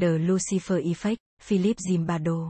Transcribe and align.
The 0.00 0.18
Lucifer 0.18 0.82
Effect, 0.82 1.16
Philip 1.42 1.76
Zimbardo. 1.76 2.48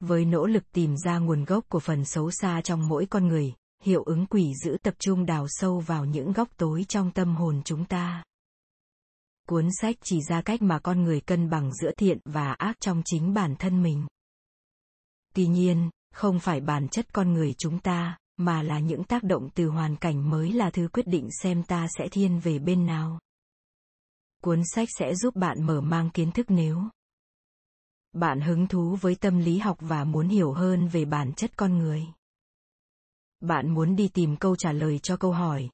Với 0.00 0.24
nỗ 0.24 0.46
lực 0.46 0.72
tìm 0.72 0.96
ra 0.96 1.18
nguồn 1.18 1.44
gốc 1.44 1.64
của 1.68 1.80
phần 1.80 2.04
xấu 2.04 2.30
xa 2.30 2.60
trong 2.64 2.88
mỗi 2.88 3.06
con 3.06 3.28
người, 3.28 3.54
hiệu 3.84 4.02
ứng 4.02 4.26
quỷ 4.26 4.52
giữ 4.64 4.76
tập 4.82 4.94
trung 4.98 5.26
đào 5.26 5.46
sâu 5.48 5.80
vào 5.80 6.04
những 6.04 6.32
góc 6.32 6.48
tối 6.56 6.84
trong 6.88 7.10
tâm 7.10 7.36
hồn 7.36 7.62
chúng 7.64 7.84
ta. 7.84 8.24
Cuốn 9.48 9.68
sách 9.80 9.96
chỉ 10.04 10.20
ra 10.28 10.42
cách 10.42 10.62
mà 10.62 10.78
con 10.78 11.02
người 11.02 11.20
cân 11.20 11.50
bằng 11.50 11.74
giữa 11.74 11.92
thiện 11.96 12.18
và 12.24 12.52
ác 12.52 12.80
trong 12.80 13.02
chính 13.04 13.34
bản 13.34 13.56
thân 13.58 13.82
mình. 13.82 14.06
Tuy 15.34 15.46
nhiên, 15.46 15.90
không 16.14 16.40
phải 16.40 16.60
bản 16.60 16.88
chất 16.88 17.12
con 17.12 17.32
người 17.32 17.54
chúng 17.58 17.78
ta, 17.78 18.16
mà 18.36 18.62
là 18.62 18.78
những 18.78 19.04
tác 19.04 19.22
động 19.22 19.48
từ 19.54 19.68
hoàn 19.68 19.96
cảnh 19.96 20.30
mới 20.30 20.52
là 20.52 20.70
thứ 20.70 20.88
quyết 20.92 21.06
định 21.06 21.28
xem 21.42 21.62
ta 21.62 21.86
sẽ 21.98 22.08
thiên 22.08 22.38
về 22.40 22.58
bên 22.58 22.86
nào. 22.86 23.20
Cuốn 24.42 24.62
sách 24.64 24.88
sẽ 24.98 25.14
giúp 25.14 25.36
bạn 25.36 25.66
mở 25.66 25.80
mang 25.80 26.10
kiến 26.10 26.32
thức 26.32 26.46
nếu 26.48 26.82
bạn 28.12 28.40
hứng 28.40 28.66
thú 28.66 28.96
với 29.00 29.14
tâm 29.14 29.38
lý 29.38 29.58
học 29.58 29.76
và 29.80 30.04
muốn 30.04 30.28
hiểu 30.28 30.52
hơn 30.52 30.88
về 30.88 31.04
bản 31.04 31.32
chất 31.32 31.56
con 31.56 31.78
người. 31.78 32.06
Bạn 33.40 33.74
muốn 33.74 33.96
đi 33.96 34.08
tìm 34.08 34.36
câu 34.36 34.56
trả 34.56 34.72
lời 34.72 34.98
cho 34.98 35.16
câu 35.16 35.32
hỏi. 35.32 35.70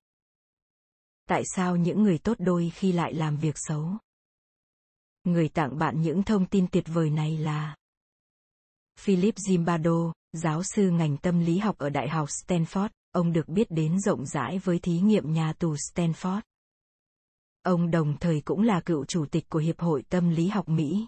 Tại 1.29 1.43
sao 1.57 1.77
những 1.77 2.03
người 2.03 2.19
tốt 2.19 2.37
đôi 2.39 2.73
khi 2.75 2.93
lại 2.93 3.15
làm 3.15 3.37
việc 3.37 3.55
xấu? 3.59 3.93
Người 5.25 5.49
tặng 5.49 5.79
bạn 5.79 6.03
những 6.03 6.23
thông 6.23 6.47
tin 6.47 6.67
tuyệt 6.73 6.85
vời 6.87 7.11
này 7.11 7.39
là 7.39 7.77
Philip 9.01 9.35
Zimbardo, 9.35 10.13
giáo 10.33 10.63
sư 10.63 10.91
ngành 10.91 11.17
tâm 11.17 11.41
lý 11.41 11.59
học 11.59 11.79
ở 11.79 11.91
Đại 11.91 12.09
học 12.09 12.29
Stanford, 12.29 12.89
ông 13.13 13.33
được 13.33 13.49
biết 13.49 13.71
đến 13.71 14.01
rộng 14.01 14.27
rãi 14.27 14.59
với 14.59 14.79
thí 14.79 15.01
nghiệm 15.01 15.33
nhà 15.33 15.53
tù 15.53 15.75
Stanford. 15.75 16.41
Ông 17.69 17.91
đồng 17.91 18.17
thời 18.21 18.41
cũng 18.41 18.63
là 18.63 18.81
cựu 18.81 19.05
chủ 19.05 19.27
tịch 19.27 19.49
của 19.49 19.59
Hiệp 19.59 19.81
hội 19.81 20.03
Tâm 20.03 20.31
lý 20.31 20.49
học 20.49 20.69
Mỹ. 20.69 21.07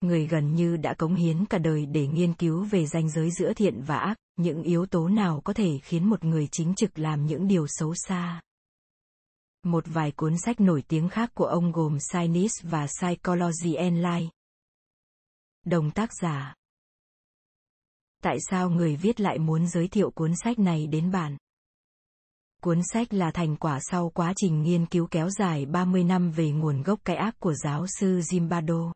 Người 0.00 0.26
gần 0.26 0.54
như 0.54 0.76
đã 0.76 0.94
cống 0.94 1.14
hiến 1.14 1.44
cả 1.46 1.58
đời 1.58 1.86
để 1.86 2.06
nghiên 2.06 2.34
cứu 2.34 2.64
về 2.64 2.86
ranh 2.86 3.10
giới 3.10 3.30
giữa 3.30 3.52
thiện 3.54 3.82
và 3.82 3.98
ác, 3.98 4.14
những 4.36 4.62
yếu 4.62 4.86
tố 4.86 5.08
nào 5.08 5.40
có 5.44 5.52
thể 5.52 5.78
khiến 5.82 6.10
một 6.10 6.24
người 6.24 6.48
chính 6.52 6.74
trực 6.74 6.98
làm 6.98 7.26
những 7.26 7.48
điều 7.48 7.66
xấu 7.68 7.94
xa. 7.94 8.42
Một 9.62 9.84
vài 9.86 10.12
cuốn 10.12 10.38
sách 10.38 10.60
nổi 10.60 10.82
tiếng 10.88 11.08
khác 11.08 11.30
của 11.34 11.46
ông 11.46 11.72
gồm 11.72 11.98
Cynics 12.12 12.62
và 12.62 12.86
Psychology 12.86 13.74
and 13.74 13.96
Life. 13.96 14.28
Đồng 15.66 15.90
tác 15.90 16.10
giả 16.22 16.54
Tại 18.22 18.36
sao 18.50 18.70
người 18.70 18.96
viết 18.96 19.20
lại 19.20 19.38
muốn 19.38 19.68
giới 19.68 19.88
thiệu 19.88 20.10
cuốn 20.10 20.32
sách 20.44 20.58
này 20.58 20.86
đến 20.86 21.10
bạn? 21.10 21.36
Cuốn 22.64 22.80
sách 22.92 23.14
là 23.14 23.30
thành 23.30 23.56
quả 23.56 23.78
sau 23.82 24.10
quá 24.10 24.32
trình 24.36 24.62
nghiên 24.62 24.86
cứu 24.86 25.06
kéo 25.10 25.30
dài 25.30 25.66
30 25.66 26.04
năm 26.04 26.30
về 26.30 26.50
nguồn 26.50 26.82
gốc 26.82 27.00
cái 27.04 27.16
ác 27.16 27.40
của 27.40 27.54
giáo 27.54 27.86
sư 27.86 28.18
Zimbardo. 28.18 28.92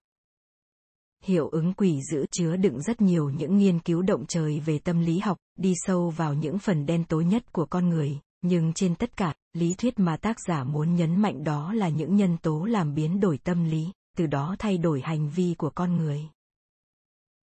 Hiệu 1.25 1.49
ứng 1.49 1.73
quỷ 1.75 2.01
giữ 2.11 2.27
chứa 2.31 2.57
đựng 2.57 2.83
rất 2.83 3.01
nhiều 3.01 3.31
những 3.31 3.57
nghiên 3.57 3.79
cứu 3.79 4.03
động 4.03 4.25
trời 4.29 4.61
về 4.61 4.79
tâm 4.79 5.01
lý 5.01 5.19
học, 5.19 5.39
đi 5.59 5.73
sâu 5.77 6.11
vào 6.11 6.35
những 6.35 6.59
phần 6.59 6.87
đen 6.87 7.05
tối 7.05 7.25
nhất 7.25 7.53
của 7.53 7.67
con 7.67 7.89
người, 7.89 8.19
nhưng 8.43 8.73
trên 8.73 8.95
tất 8.95 9.17
cả, 9.17 9.35
lý 9.53 9.75
thuyết 9.75 9.99
mà 9.99 10.17
tác 10.17 10.37
giả 10.49 10.65
muốn 10.65 10.95
nhấn 10.95 11.21
mạnh 11.21 11.45
đó 11.45 11.73
là 11.73 11.89
những 11.89 12.17
nhân 12.17 12.37
tố 12.43 12.65
làm 12.65 12.95
biến 12.95 13.21
đổi 13.21 13.39
tâm 13.39 13.65
lý, 13.65 13.93
từ 14.17 14.27
đó 14.27 14.57
thay 14.59 14.79
đổi 14.79 15.01
hành 15.01 15.31
vi 15.31 15.55
của 15.59 15.71
con 15.71 15.97
người. 15.97 16.29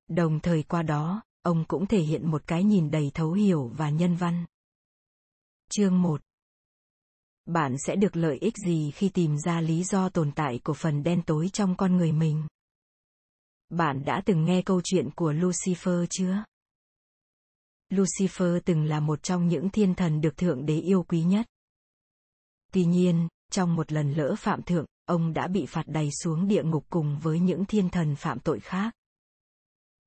Đồng 0.08 0.40
thời 0.40 0.62
qua 0.62 0.82
đó, 0.82 1.22
ông 1.42 1.64
cũng 1.68 1.86
thể 1.86 2.00
hiện 2.00 2.30
một 2.30 2.42
cái 2.46 2.64
nhìn 2.64 2.90
đầy 2.90 3.10
thấu 3.14 3.32
hiểu 3.32 3.70
và 3.76 3.90
nhân 3.90 4.16
văn. 4.16 4.44
Chương 5.72 6.02
1 6.02 6.20
Bạn 7.46 7.76
sẽ 7.86 7.96
được 7.96 8.16
lợi 8.16 8.38
ích 8.38 8.54
gì 8.66 8.90
khi 8.90 9.08
tìm 9.08 9.38
ra 9.38 9.60
lý 9.60 9.84
do 9.84 10.08
tồn 10.08 10.32
tại 10.32 10.60
của 10.64 10.74
phần 10.74 11.02
đen 11.02 11.22
tối 11.26 11.48
trong 11.52 11.76
con 11.76 11.96
người 11.96 12.12
mình? 12.12 12.46
Bạn 13.68 14.04
đã 14.04 14.22
từng 14.26 14.44
nghe 14.44 14.62
câu 14.62 14.80
chuyện 14.84 15.10
của 15.16 15.32
Lucifer 15.32 16.06
chưa? 16.10 16.44
Lucifer 17.90 18.60
từng 18.64 18.84
là 18.84 19.00
một 19.00 19.22
trong 19.22 19.48
những 19.48 19.70
thiên 19.70 19.94
thần 19.94 20.20
được 20.20 20.36
Thượng 20.36 20.66
Đế 20.66 20.80
yêu 20.80 21.02
quý 21.02 21.22
nhất. 21.22 21.46
Tuy 22.72 22.84
nhiên, 22.84 23.28
trong 23.52 23.76
một 23.76 23.92
lần 23.92 24.12
lỡ 24.12 24.34
phạm 24.38 24.62
thượng, 24.62 24.86
ông 25.04 25.32
đã 25.32 25.48
bị 25.48 25.66
phạt 25.66 25.84
đầy 25.86 26.08
xuống 26.22 26.48
địa 26.48 26.62
ngục 26.62 26.84
cùng 26.90 27.18
với 27.22 27.40
những 27.40 27.64
thiên 27.64 27.90
thần 27.90 28.16
phạm 28.16 28.40
tội 28.40 28.60
khác. 28.60 28.94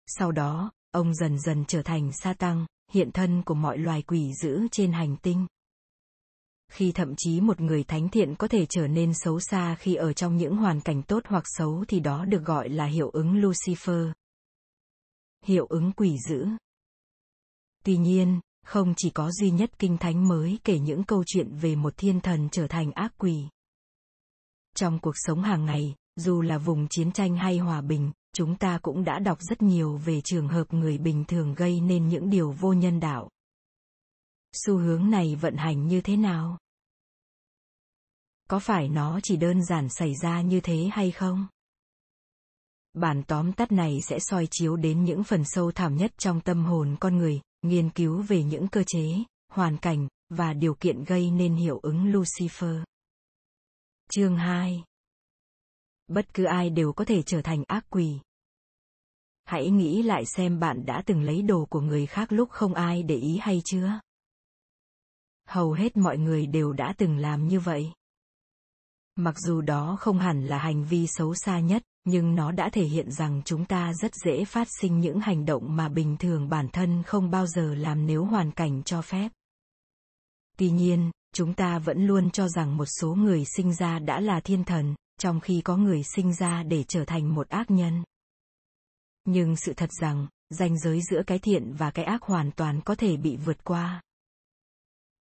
Sau 0.07 0.31
đó, 0.31 0.72
ông 0.91 1.16
dần 1.16 1.40
dần 1.40 1.66
trở 1.68 1.81
thành 1.81 2.12
sa 2.13 2.34
tăng, 2.34 2.66
hiện 2.91 3.11
thân 3.11 3.41
của 3.44 3.53
mọi 3.53 3.77
loài 3.77 4.01
quỷ 4.01 4.31
dữ 4.41 4.67
trên 4.71 4.91
hành 4.91 5.17
tinh. 5.17 5.47
Khi 6.71 6.91
thậm 6.91 7.13
chí 7.17 7.41
một 7.41 7.61
người 7.61 7.83
thánh 7.83 8.09
thiện 8.09 8.35
có 8.35 8.47
thể 8.47 8.66
trở 8.66 8.88
nên 8.88 9.13
xấu 9.13 9.39
xa 9.39 9.75
khi 9.79 9.95
ở 9.95 10.13
trong 10.13 10.38
những 10.38 10.55
hoàn 10.55 10.81
cảnh 10.81 11.03
tốt 11.03 11.23
hoặc 11.25 11.44
xấu 11.47 11.85
thì 11.88 11.99
đó 11.99 12.25
được 12.25 12.45
gọi 12.45 12.69
là 12.69 12.85
hiệu 12.85 13.09
ứng 13.09 13.33
Lucifer. 13.33 14.11
Hiệu 15.45 15.66
ứng 15.66 15.91
quỷ 15.91 16.17
dữ. 16.29 16.47
Tuy 17.85 17.97
nhiên, 17.97 18.39
không 18.66 18.94
chỉ 18.97 19.09
có 19.09 19.31
duy 19.31 19.51
nhất 19.51 19.79
kinh 19.79 19.97
thánh 19.97 20.27
mới 20.27 20.59
kể 20.63 20.79
những 20.79 21.03
câu 21.03 21.23
chuyện 21.27 21.55
về 21.55 21.75
một 21.75 21.94
thiên 21.97 22.21
thần 22.21 22.50
trở 22.51 22.67
thành 22.67 22.91
ác 22.91 23.13
quỷ. 23.17 23.47
Trong 24.75 25.00
cuộc 25.00 25.15
sống 25.15 25.44
hàng 25.44 25.65
ngày, 25.65 25.95
dù 26.15 26.41
là 26.41 26.57
vùng 26.57 26.88
chiến 26.88 27.11
tranh 27.11 27.38
hay 27.38 27.57
hòa 27.57 27.81
bình, 27.81 28.11
chúng 28.33 28.55
ta 28.55 28.79
cũng 28.81 29.03
đã 29.03 29.19
đọc 29.19 29.41
rất 29.41 29.61
nhiều 29.61 29.97
về 29.97 30.21
trường 30.21 30.47
hợp 30.47 30.73
người 30.73 30.97
bình 30.97 31.23
thường 31.27 31.53
gây 31.53 31.81
nên 31.81 32.07
những 32.07 32.29
điều 32.29 32.51
vô 32.51 32.73
nhân 32.73 32.99
đạo. 32.99 33.29
Xu 34.53 34.77
hướng 34.77 35.09
này 35.09 35.35
vận 35.35 35.55
hành 35.55 35.88
như 35.88 36.01
thế 36.01 36.17
nào? 36.17 36.57
Có 38.49 38.59
phải 38.59 38.89
nó 38.89 39.19
chỉ 39.23 39.38
đơn 39.38 39.66
giản 39.66 39.89
xảy 39.89 40.16
ra 40.16 40.41
như 40.41 40.61
thế 40.61 40.89
hay 40.91 41.11
không? 41.11 41.47
Bản 42.94 43.23
tóm 43.23 43.53
tắt 43.53 43.71
này 43.71 44.01
sẽ 44.01 44.19
soi 44.19 44.47
chiếu 44.51 44.75
đến 44.75 45.03
những 45.03 45.23
phần 45.23 45.44
sâu 45.45 45.71
thẳm 45.71 45.97
nhất 45.97 46.11
trong 46.17 46.41
tâm 46.41 46.65
hồn 46.65 46.95
con 47.00 47.17
người, 47.17 47.41
nghiên 47.61 47.89
cứu 47.89 48.21
về 48.21 48.44
những 48.44 48.67
cơ 48.67 48.83
chế, 48.88 49.23
hoàn 49.51 49.77
cảnh 49.77 50.07
và 50.29 50.53
điều 50.53 50.75
kiện 50.75 51.03
gây 51.03 51.31
nên 51.31 51.55
hiệu 51.55 51.79
ứng 51.83 52.11
Lucifer. 52.11 52.83
Chương 54.11 54.38
2 54.38 54.83
Bất 56.08 56.34
cứ 56.34 56.44
ai 56.44 56.69
đều 56.69 56.94
có 56.94 57.06
thể 57.06 57.22
trở 57.22 57.41
thành 57.41 57.64
ác 57.68 57.86
quỷ. 57.90 58.19
Hãy 59.46 59.69
nghĩ 59.69 60.03
lại 60.03 60.25
xem 60.25 60.59
bạn 60.59 60.86
đã 60.86 61.03
từng 61.06 61.22
lấy 61.24 61.41
đồ 61.41 61.66
của 61.66 61.81
người 61.81 62.06
khác 62.06 62.31
lúc 62.31 62.50
không 62.50 62.74
ai 62.74 63.03
để 63.03 63.16
ý 63.16 63.38
hay 63.41 63.62
chưa? 63.66 64.00
Hầu 65.47 65.72
hết 65.72 65.97
mọi 65.97 66.18
người 66.18 66.46
đều 66.46 66.74
đã 66.74 66.94
từng 66.97 67.18
làm 67.18 67.47
như 67.47 67.59
vậy. 67.59 67.92
Mặc 69.16 69.36
dù 69.40 69.62
đó 69.62 69.97
không 70.00 70.19
hẳn 70.19 70.46
là 70.46 70.58
hành 70.58 70.86
vi 70.86 71.08
xấu 71.08 71.36
xa 71.36 71.59
nhất, 71.59 71.84
nhưng 72.03 72.36
nó 72.36 72.52
đã 72.52 72.69
thể 72.69 72.84
hiện 72.84 73.12
rằng 73.12 73.42
chúng 73.46 73.66
ta 73.66 73.94
rất 73.94 74.16
dễ 74.16 74.46
phát 74.46 74.68
sinh 74.81 75.00
những 75.00 75.19
hành 75.19 75.46
động 75.46 75.75
mà 75.75 75.90
bình 75.90 76.18
thường 76.18 76.50
bản 76.50 76.68
thân 76.74 77.03
không 77.03 77.31
bao 77.31 77.47
giờ 77.47 77.75
làm 77.75 78.06
nếu 78.06 78.25
hoàn 78.25 78.52
cảnh 78.52 78.84
cho 78.84 79.02
phép. 79.02 79.31
Tuy 80.58 80.72
nhiên, 80.72 81.12
chúng 81.34 81.53
ta 81.53 81.80
vẫn 81.80 82.08
luôn 82.08 82.31
cho 82.31 82.47
rằng 82.47 82.78
một 82.78 82.86
số 82.86 83.16
người 83.16 83.46
sinh 83.46 83.74
ra 83.74 84.00
đã 84.00 84.19
là 84.19 84.40
thiên 84.40 84.63
thần, 84.63 84.96
trong 85.23 85.39
khi 85.39 85.61
có 85.61 85.78
người 85.78 86.03
sinh 86.03 86.34
ra 86.34 86.63
để 86.63 86.84
trở 86.88 87.06
thành 87.06 87.35
một 87.35 87.50
ác 87.50 87.72
nhân. 87.72 88.03
Nhưng 89.25 89.56
sự 89.56 89.73
thật 89.73 89.89
rằng, 90.01 90.28
ranh 90.50 90.79
giới 90.79 91.01
giữa 91.01 91.23
cái 91.28 91.39
thiện 91.39 91.73
và 91.78 91.91
cái 91.91 92.06
ác 92.06 92.22
hoàn 92.22 92.51
toàn 92.51 92.81
có 92.81 92.95
thể 92.95 93.17
bị 93.17 93.38
vượt 93.38 93.63
qua. 93.63 94.01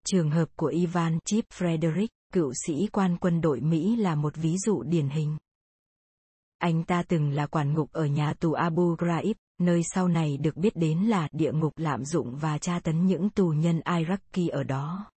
Trường 0.07 0.31
hợp 0.31 0.49
của 0.57 0.67
Ivan 0.67 1.19
Chip 1.25 1.45
Frederick, 1.59 2.09
cựu 2.33 2.53
sĩ 2.67 2.87
quan 2.93 3.17
quân 3.21 3.41
đội 3.41 3.61
Mỹ 3.61 3.97
là 3.97 4.15
một 4.15 4.37
ví 4.37 4.57
dụ 4.67 4.83
điển 4.83 5.09
hình. 5.09 5.37
Anh 6.59 6.85
ta 6.85 7.03
từng 7.09 7.31
là 7.31 7.47
quản 7.47 7.75
ngục 7.75 7.93
ở 7.93 8.07
nhà 8.07 8.35
tù 8.41 8.53
Abu 8.53 8.97
Ghraib, 8.99 9.37
nơi 9.59 9.83
sau 9.95 10.09
này 10.09 10.37
được 10.37 10.57
biết 10.57 10.77
đến 10.77 10.99
là 10.99 11.29
địa 11.33 11.53
ngục 11.53 11.73
lạm 11.77 12.05
dụng 12.05 12.37
và 12.37 12.59
tra 12.59 12.81
tấn 12.81 13.07
những 13.07 13.31
tù 13.31 13.49
nhân 13.49 13.81
Iraqi 13.81 14.51
ở 14.51 14.63
đó. 14.63 15.11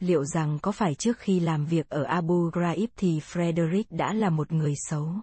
Liệu 0.00 0.24
rằng 0.24 0.58
có 0.62 0.72
phải 0.72 0.94
trước 0.94 1.18
khi 1.18 1.40
làm 1.40 1.66
việc 1.66 1.88
ở 1.88 2.02
Abu 2.02 2.50
Ghraib 2.52 2.90
thì 2.96 3.18
Frederick 3.18 3.84
đã 3.90 4.12
là 4.12 4.30
một 4.30 4.52
người 4.52 4.74
xấu? 4.76 5.14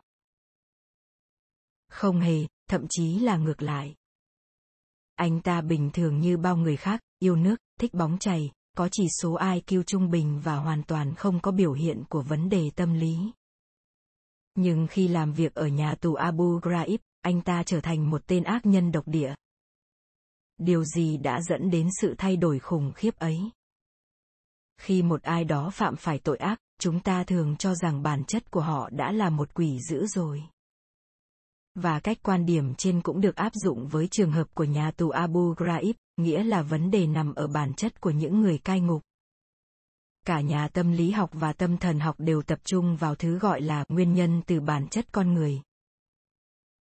Không 1.89 2.19
hề, 2.19 2.47
thậm 2.69 2.85
chí 2.89 3.19
là 3.19 3.37
ngược 3.37 3.61
lại. 3.61 3.95
Anh 5.15 5.41
ta 5.41 5.61
bình 5.61 5.89
thường 5.93 6.19
như 6.19 6.37
bao 6.37 6.57
người 6.57 6.77
khác, 6.77 7.01
yêu 7.19 7.35
nước, 7.35 7.55
thích 7.79 7.93
bóng 7.93 8.17
chày, 8.17 8.51
có 8.77 8.89
chỉ 8.91 9.07
số 9.21 9.37
IQ 9.37 9.83
trung 9.83 10.11
bình 10.11 10.41
và 10.43 10.55
hoàn 10.55 10.83
toàn 10.83 11.15
không 11.15 11.39
có 11.39 11.51
biểu 11.51 11.73
hiện 11.73 12.03
của 12.09 12.21
vấn 12.21 12.49
đề 12.49 12.71
tâm 12.75 12.93
lý. 12.93 13.17
Nhưng 14.55 14.87
khi 14.87 15.07
làm 15.07 15.33
việc 15.33 15.53
ở 15.53 15.67
nhà 15.67 15.95
tù 15.95 16.13
Abu 16.13 16.59
Ghraib, 16.63 16.99
anh 17.21 17.41
ta 17.41 17.63
trở 17.63 17.81
thành 17.81 18.09
một 18.09 18.21
tên 18.27 18.43
ác 18.43 18.65
nhân 18.65 18.91
độc 18.91 19.07
địa. 19.07 19.35
Điều 20.57 20.83
gì 20.83 21.17
đã 21.17 21.41
dẫn 21.41 21.69
đến 21.69 21.89
sự 22.01 22.15
thay 22.17 22.37
đổi 22.37 22.59
khủng 22.59 22.91
khiếp 22.95 23.15
ấy? 23.15 23.51
Khi 24.81 25.01
một 25.01 25.21
ai 25.21 25.43
đó 25.43 25.69
phạm 25.69 25.95
phải 25.95 26.19
tội 26.19 26.37
ác, 26.37 26.59
chúng 26.79 26.99
ta 26.99 27.23
thường 27.23 27.55
cho 27.57 27.75
rằng 27.75 28.03
bản 28.03 28.23
chất 28.23 28.51
của 28.51 28.61
họ 28.61 28.89
đã 28.89 29.11
là 29.11 29.29
một 29.29 29.53
quỷ 29.53 29.79
dữ 29.89 30.07
rồi. 30.07 30.43
Và 31.75 31.99
cách 31.99 32.17
quan 32.23 32.45
điểm 32.45 32.75
trên 32.75 33.01
cũng 33.01 33.21
được 33.21 33.35
áp 33.35 33.51
dụng 33.53 33.87
với 33.87 34.07
trường 34.07 34.31
hợp 34.31 34.47
của 34.53 34.63
nhà 34.63 34.91
tù 34.91 35.09
Abu 35.09 35.53
Ghraib, 35.57 35.95
nghĩa 36.17 36.43
là 36.43 36.61
vấn 36.61 36.91
đề 36.91 37.07
nằm 37.07 37.33
ở 37.33 37.47
bản 37.47 37.73
chất 37.73 38.01
của 38.01 38.11
những 38.11 38.41
người 38.41 38.57
cai 38.57 38.79
ngục. 38.79 39.01
cả 40.25 40.41
nhà 40.41 40.67
tâm 40.67 40.91
lý 40.91 41.11
học 41.11 41.29
và 41.33 41.53
tâm 41.53 41.77
thần 41.77 41.99
học 41.99 42.15
đều 42.17 42.41
tập 42.41 42.59
trung 42.63 42.95
vào 42.95 43.15
thứ 43.15 43.39
gọi 43.39 43.61
là 43.61 43.85
nguyên 43.89 44.13
nhân 44.13 44.41
từ 44.47 44.59
bản 44.59 44.87
chất 44.87 45.05
con 45.11 45.33
người 45.33 45.61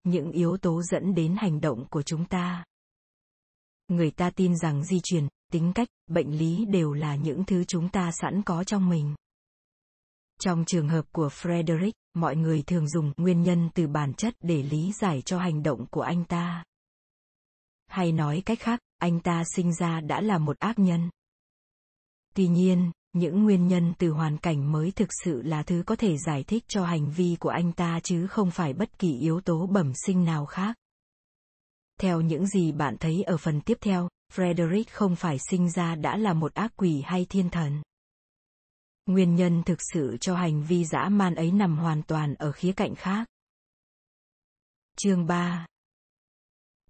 những 0.09 0.33
yếu 0.33 0.57
tố 0.57 0.83
dẫn 0.83 1.15
đến 1.15 1.37
hành 1.39 1.61
động 1.61 1.85
của 1.91 2.03
chúng 2.03 2.25
ta 2.25 2.65
người 3.89 4.11
ta 4.11 4.31
tin 4.31 4.57
rằng 4.57 4.85
di 4.85 5.01
truyền 5.03 5.29
tính 5.53 5.73
cách, 5.75 5.89
bệnh 6.07 6.39
lý 6.39 6.65
đều 6.65 6.93
là 6.93 7.17
những 7.17 7.45
thứ 7.45 7.65
chúng 7.65 7.89
ta 7.89 8.11
sẵn 8.13 8.43
có 8.43 8.65
trong 8.65 8.89
mình. 8.89 9.15
Trong 10.41 10.65
trường 10.65 10.89
hợp 10.89 11.05
của 11.13 11.29
frederick, 11.29 11.93
mọi 12.15 12.37
người 12.37 12.63
thường 12.63 12.89
dùng 12.89 13.13
nguyên 13.17 13.43
nhân 13.43 13.71
từ 13.75 13.87
bản 13.87 14.15
chất 14.15 14.35
để 14.41 14.63
lý 14.63 14.93
giải 14.93 15.23
cho 15.23 15.39
hành 15.39 15.63
động 15.63 15.87
của 15.91 16.03
anh 16.03 16.25
ta. 16.25 16.65
Hay 17.87 18.13
nói 18.13 18.43
cách 18.47 18.61
khác, 18.61 18.81
anh 18.99 19.21
ta 19.21 19.43
sinh 19.55 19.75
ra 19.75 20.01
đã 20.01 20.21
là 20.21 20.39
một 20.39 20.59
ác 20.59 20.79
nhân. 20.79 21.11
Tuy 22.35 22.49
nhiên, 22.49 22.91
những 23.13 23.45
nguyên 23.45 23.69
nhân 23.69 23.93
từ 23.99 24.11
hoàn 24.11 24.39
cảnh 24.39 24.73
mới 24.73 24.91
thực 24.91 25.09
sự 25.25 25.43
là 25.43 25.63
thứ 25.63 25.83
có 25.87 25.97
thể 25.97 26.17
giải 26.19 26.45
thích 26.45 26.65
cho 26.69 26.85
hành 26.85 27.11
vi 27.11 27.37
của 27.41 27.49
anh 27.49 27.73
ta 27.73 28.01
chứ 28.03 28.27
không 28.27 28.51
phải 28.51 28.73
bất 28.73 28.99
kỳ 28.99 29.19
yếu 29.19 29.41
tố 29.41 29.67
bẩm 29.67 29.93
sinh 30.07 30.25
nào 30.25 30.47
khác 30.47 30.77
theo 31.99 32.21
những 32.21 32.47
gì 32.47 32.73
bạn 32.73 32.97
thấy 33.01 33.23
ở 33.23 33.37
phần 33.37 33.61
tiếp 33.61 33.79
theo, 33.81 34.09
frederick 34.35 34.85
không 34.93 35.17
phải 35.17 35.39
sinh 35.39 35.71
ra 35.71 35.95
đã 35.95 36.17
là 36.17 36.33
một 36.33 36.55
ác 36.55 36.73
quỷ 36.77 37.03
hay 37.07 37.27
thiên 37.29 37.51
thần. 37.51 37.83
Nguyên 39.07 39.35
nhân 39.35 39.63
thực 39.67 39.79
sự 39.93 40.17
cho 40.21 40.37
hành 40.37 40.65
vi 40.65 40.85
dã 40.85 41.09
man 41.09 41.35
ấy 41.35 41.53
nằm 41.53 41.79
hoàn 41.79 42.03
toàn 42.03 42.35
ở 42.35 42.53
khía 42.53 42.73
cạnh 42.73 42.95
khác. 42.95 43.29
Chương 44.97 45.27
3 45.27 45.67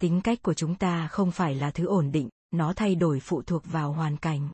tính 0.00 0.20
cách 0.20 0.42
của 0.42 0.54
chúng 0.54 0.74
ta 0.74 1.08
không 1.08 1.30
phải 1.30 1.54
là 1.54 1.70
thứ 1.70 1.86
ổn 1.86 2.12
định, 2.12 2.28
nó 2.50 2.72
thay 2.72 2.94
đổi 2.94 3.20
phụ 3.20 3.42
thuộc 3.42 3.62
vào 3.64 3.92
hoàn 3.92 4.16
cảnh. 4.16 4.48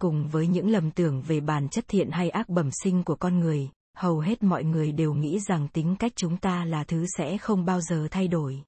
Cùng 0.00 0.28
với 0.28 0.46
những 0.46 0.70
lầm 0.70 0.90
tưởng 0.90 1.22
về 1.22 1.40
bản 1.40 1.68
chất 1.68 1.84
thiện 1.88 2.10
hay 2.10 2.30
ác 2.30 2.48
bẩm 2.48 2.70
sinh 2.82 3.04
của 3.04 3.14
con 3.14 3.38
người, 3.38 3.70
hầu 3.96 4.20
hết 4.20 4.42
mọi 4.42 4.64
người 4.64 4.92
đều 4.92 5.14
nghĩ 5.14 5.40
rằng 5.40 5.68
tính 5.68 5.96
cách 5.98 6.12
chúng 6.16 6.36
ta 6.36 6.64
là 6.64 6.84
thứ 6.84 7.06
sẽ 7.16 7.38
không 7.38 7.64
bao 7.64 7.80
giờ 7.80 8.08
thay 8.10 8.28
đổi 8.28 8.62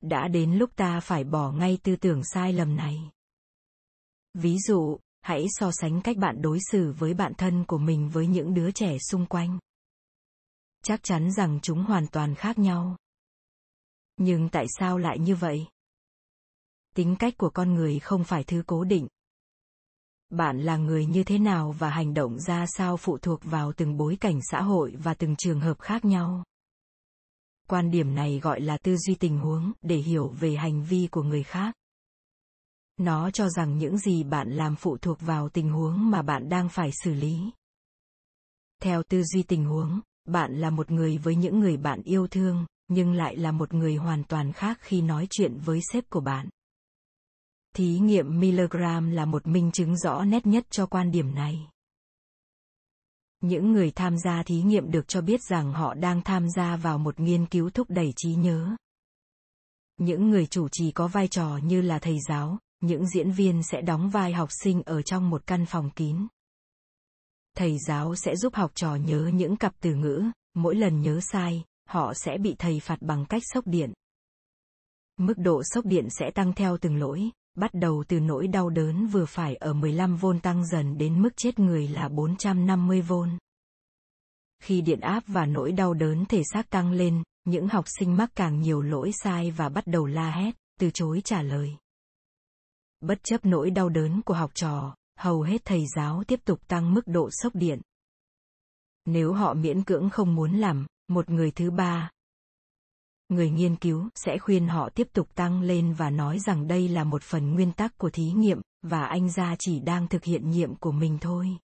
đã 0.00 0.28
đến 0.28 0.52
lúc 0.54 0.70
ta 0.76 1.00
phải 1.00 1.24
bỏ 1.24 1.52
ngay 1.52 1.78
tư 1.82 1.96
tưởng 1.96 2.22
sai 2.24 2.52
lầm 2.52 2.76
này. 2.76 3.10
Ví 4.34 4.56
dụ, 4.58 4.98
hãy 5.22 5.46
so 5.48 5.70
sánh 5.72 6.00
cách 6.00 6.16
bạn 6.16 6.42
đối 6.42 6.58
xử 6.70 6.92
với 6.98 7.14
bạn 7.14 7.32
thân 7.34 7.64
của 7.64 7.78
mình 7.78 8.08
với 8.08 8.26
những 8.26 8.54
đứa 8.54 8.70
trẻ 8.70 8.96
xung 9.10 9.26
quanh. 9.26 9.58
Chắc 10.84 11.00
chắn 11.02 11.32
rằng 11.32 11.58
chúng 11.62 11.84
hoàn 11.84 12.06
toàn 12.06 12.34
khác 12.34 12.58
nhau. 12.58 12.96
Nhưng 14.16 14.48
tại 14.48 14.66
sao 14.78 14.98
lại 14.98 15.18
như 15.18 15.34
vậy? 15.34 15.66
Tính 16.94 17.16
cách 17.18 17.34
của 17.36 17.50
con 17.50 17.74
người 17.74 17.98
không 17.98 18.24
phải 18.24 18.44
thứ 18.44 18.62
cố 18.66 18.84
định. 18.84 19.08
Bạn 20.30 20.60
là 20.60 20.76
người 20.76 21.06
như 21.06 21.24
thế 21.24 21.38
nào 21.38 21.72
và 21.78 21.90
hành 21.90 22.14
động 22.14 22.38
ra 22.38 22.66
sao 22.66 22.96
phụ 22.96 23.18
thuộc 23.18 23.40
vào 23.44 23.72
từng 23.72 23.96
bối 23.96 24.16
cảnh 24.20 24.40
xã 24.50 24.62
hội 24.62 24.94
và 24.98 25.14
từng 25.14 25.36
trường 25.36 25.60
hợp 25.60 25.80
khác 25.80 26.04
nhau? 26.04 26.44
Quan 27.70 27.90
điểm 27.90 28.14
này 28.14 28.38
gọi 28.42 28.60
là 28.60 28.78
tư 28.78 28.96
duy 28.96 29.14
tình 29.14 29.38
huống 29.38 29.72
để 29.82 29.96
hiểu 29.96 30.28
về 30.28 30.54
hành 30.54 30.84
vi 30.84 31.08
của 31.10 31.22
người 31.22 31.42
khác. 31.42 31.74
Nó 32.96 33.30
cho 33.30 33.48
rằng 33.48 33.78
những 33.78 33.98
gì 33.98 34.24
bạn 34.24 34.50
làm 34.50 34.76
phụ 34.76 34.96
thuộc 34.96 35.20
vào 35.20 35.48
tình 35.48 35.70
huống 35.70 36.10
mà 36.10 36.22
bạn 36.22 36.48
đang 36.48 36.68
phải 36.68 36.90
xử 37.04 37.14
lý. 37.14 37.50
Theo 38.82 39.02
tư 39.02 39.22
duy 39.22 39.42
tình 39.42 39.64
huống, 39.64 40.00
bạn 40.24 40.54
là 40.54 40.70
một 40.70 40.90
người 40.90 41.18
với 41.18 41.36
những 41.36 41.60
người 41.60 41.76
bạn 41.76 42.02
yêu 42.02 42.26
thương, 42.26 42.66
nhưng 42.88 43.12
lại 43.12 43.36
là 43.36 43.52
một 43.52 43.74
người 43.74 43.96
hoàn 43.96 44.24
toàn 44.24 44.52
khác 44.52 44.78
khi 44.80 45.02
nói 45.02 45.26
chuyện 45.30 45.58
với 45.64 45.80
sếp 45.92 46.10
của 46.10 46.20
bạn. 46.20 46.48
Thí 47.76 47.98
nghiệm 47.98 48.40
Milgram 48.40 49.10
là 49.10 49.24
một 49.24 49.46
minh 49.46 49.70
chứng 49.72 49.96
rõ 49.96 50.24
nét 50.24 50.46
nhất 50.46 50.66
cho 50.70 50.86
quan 50.86 51.10
điểm 51.10 51.34
này 51.34 51.68
những 53.40 53.72
người 53.72 53.90
tham 53.90 54.18
gia 54.18 54.42
thí 54.42 54.62
nghiệm 54.62 54.90
được 54.90 55.08
cho 55.08 55.20
biết 55.20 55.40
rằng 55.42 55.72
họ 55.72 55.94
đang 55.94 56.22
tham 56.22 56.50
gia 56.56 56.76
vào 56.76 56.98
một 56.98 57.20
nghiên 57.20 57.46
cứu 57.46 57.70
thúc 57.70 57.90
đẩy 57.90 58.12
trí 58.16 58.34
nhớ. 58.34 58.76
Những 59.96 60.30
người 60.30 60.46
chủ 60.46 60.68
trì 60.68 60.90
có 60.90 61.08
vai 61.08 61.28
trò 61.28 61.56
như 61.56 61.80
là 61.80 61.98
thầy 61.98 62.18
giáo, 62.28 62.58
những 62.80 63.06
diễn 63.06 63.30
viên 63.30 63.62
sẽ 63.62 63.80
đóng 63.80 64.10
vai 64.10 64.32
học 64.32 64.48
sinh 64.62 64.82
ở 64.82 65.02
trong 65.02 65.30
một 65.30 65.46
căn 65.46 65.66
phòng 65.66 65.90
kín. 65.90 66.26
Thầy 67.56 67.76
giáo 67.88 68.14
sẽ 68.14 68.36
giúp 68.36 68.54
học 68.54 68.70
trò 68.74 68.94
nhớ 68.94 69.30
những 69.34 69.56
cặp 69.56 69.74
từ 69.80 69.94
ngữ, 69.94 70.24
mỗi 70.54 70.74
lần 70.74 71.00
nhớ 71.00 71.20
sai, 71.32 71.64
họ 71.88 72.14
sẽ 72.14 72.38
bị 72.38 72.54
thầy 72.58 72.80
phạt 72.80 72.96
bằng 73.00 73.24
cách 73.28 73.42
sốc 73.54 73.66
điện. 73.66 73.92
Mức 75.16 75.34
độ 75.36 75.62
sốc 75.64 75.84
điện 75.84 76.08
sẽ 76.10 76.30
tăng 76.34 76.52
theo 76.52 76.76
từng 76.80 76.96
lỗi 76.96 77.30
bắt 77.54 77.70
đầu 77.74 78.04
từ 78.08 78.20
nỗi 78.20 78.48
đau 78.48 78.70
đớn 78.70 79.06
vừa 79.06 79.24
phải 79.24 79.54
ở 79.54 79.72
15V 79.72 80.40
tăng 80.40 80.66
dần 80.66 80.98
đến 80.98 81.22
mức 81.22 81.30
chết 81.36 81.58
người 81.58 81.88
là 81.88 82.08
450V. 82.08 83.38
Khi 84.62 84.80
điện 84.80 85.00
áp 85.00 85.22
và 85.26 85.46
nỗi 85.46 85.72
đau 85.72 85.94
đớn 85.94 86.24
thể 86.24 86.42
xác 86.52 86.70
tăng 86.70 86.92
lên, 86.92 87.22
những 87.44 87.68
học 87.68 87.84
sinh 87.98 88.16
mắc 88.16 88.30
càng 88.34 88.60
nhiều 88.60 88.82
lỗi 88.82 89.10
sai 89.22 89.50
và 89.50 89.68
bắt 89.68 89.86
đầu 89.86 90.06
la 90.06 90.30
hét, 90.30 90.54
từ 90.80 90.90
chối 90.94 91.20
trả 91.24 91.42
lời. 91.42 91.76
Bất 93.00 93.18
chấp 93.22 93.44
nỗi 93.44 93.70
đau 93.70 93.88
đớn 93.88 94.22
của 94.22 94.34
học 94.34 94.50
trò, 94.54 94.96
hầu 95.18 95.42
hết 95.42 95.64
thầy 95.64 95.84
giáo 95.96 96.24
tiếp 96.26 96.40
tục 96.44 96.68
tăng 96.68 96.94
mức 96.94 97.02
độ 97.06 97.28
sốc 97.32 97.54
điện. 97.54 97.80
Nếu 99.04 99.32
họ 99.32 99.54
miễn 99.54 99.84
cưỡng 99.84 100.10
không 100.10 100.34
muốn 100.34 100.52
làm, 100.52 100.86
một 101.08 101.30
người 101.30 101.50
thứ 101.50 101.70
ba, 101.70 102.10
người 103.30 103.50
nghiên 103.50 103.76
cứu 103.76 104.08
sẽ 104.14 104.38
khuyên 104.38 104.68
họ 104.68 104.88
tiếp 104.94 105.08
tục 105.12 105.34
tăng 105.34 105.60
lên 105.60 105.92
và 105.92 106.10
nói 106.10 106.38
rằng 106.38 106.66
đây 106.68 106.88
là 106.88 107.04
một 107.04 107.22
phần 107.22 107.54
nguyên 107.54 107.72
tắc 107.72 107.98
của 107.98 108.10
thí 108.10 108.32
nghiệm 108.32 108.60
và 108.82 109.04
anh 109.04 109.30
ra 109.30 109.56
chỉ 109.58 109.80
đang 109.80 110.08
thực 110.08 110.24
hiện 110.24 110.50
nhiệm 110.50 110.74
của 110.74 110.92
mình 110.92 111.18
thôi. 111.20 111.56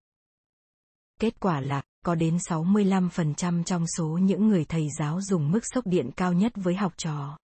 Kết 1.20 1.40
quả 1.40 1.60
là, 1.60 1.82
có 2.04 2.14
đến 2.14 2.36
65% 2.36 3.64
trong 3.64 3.84
số 3.96 4.06
những 4.06 4.48
người 4.48 4.64
thầy 4.64 4.88
giáo 4.98 5.20
dùng 5.20 5.50
mức 5.50 5.60
sốc 5.62 5.86
điện 5.86 6.10
cao 6.16 6.32
nhất 6.32 6.52
với 6.54 6.74
học 6.74 6.92
trò. 6.96 7.38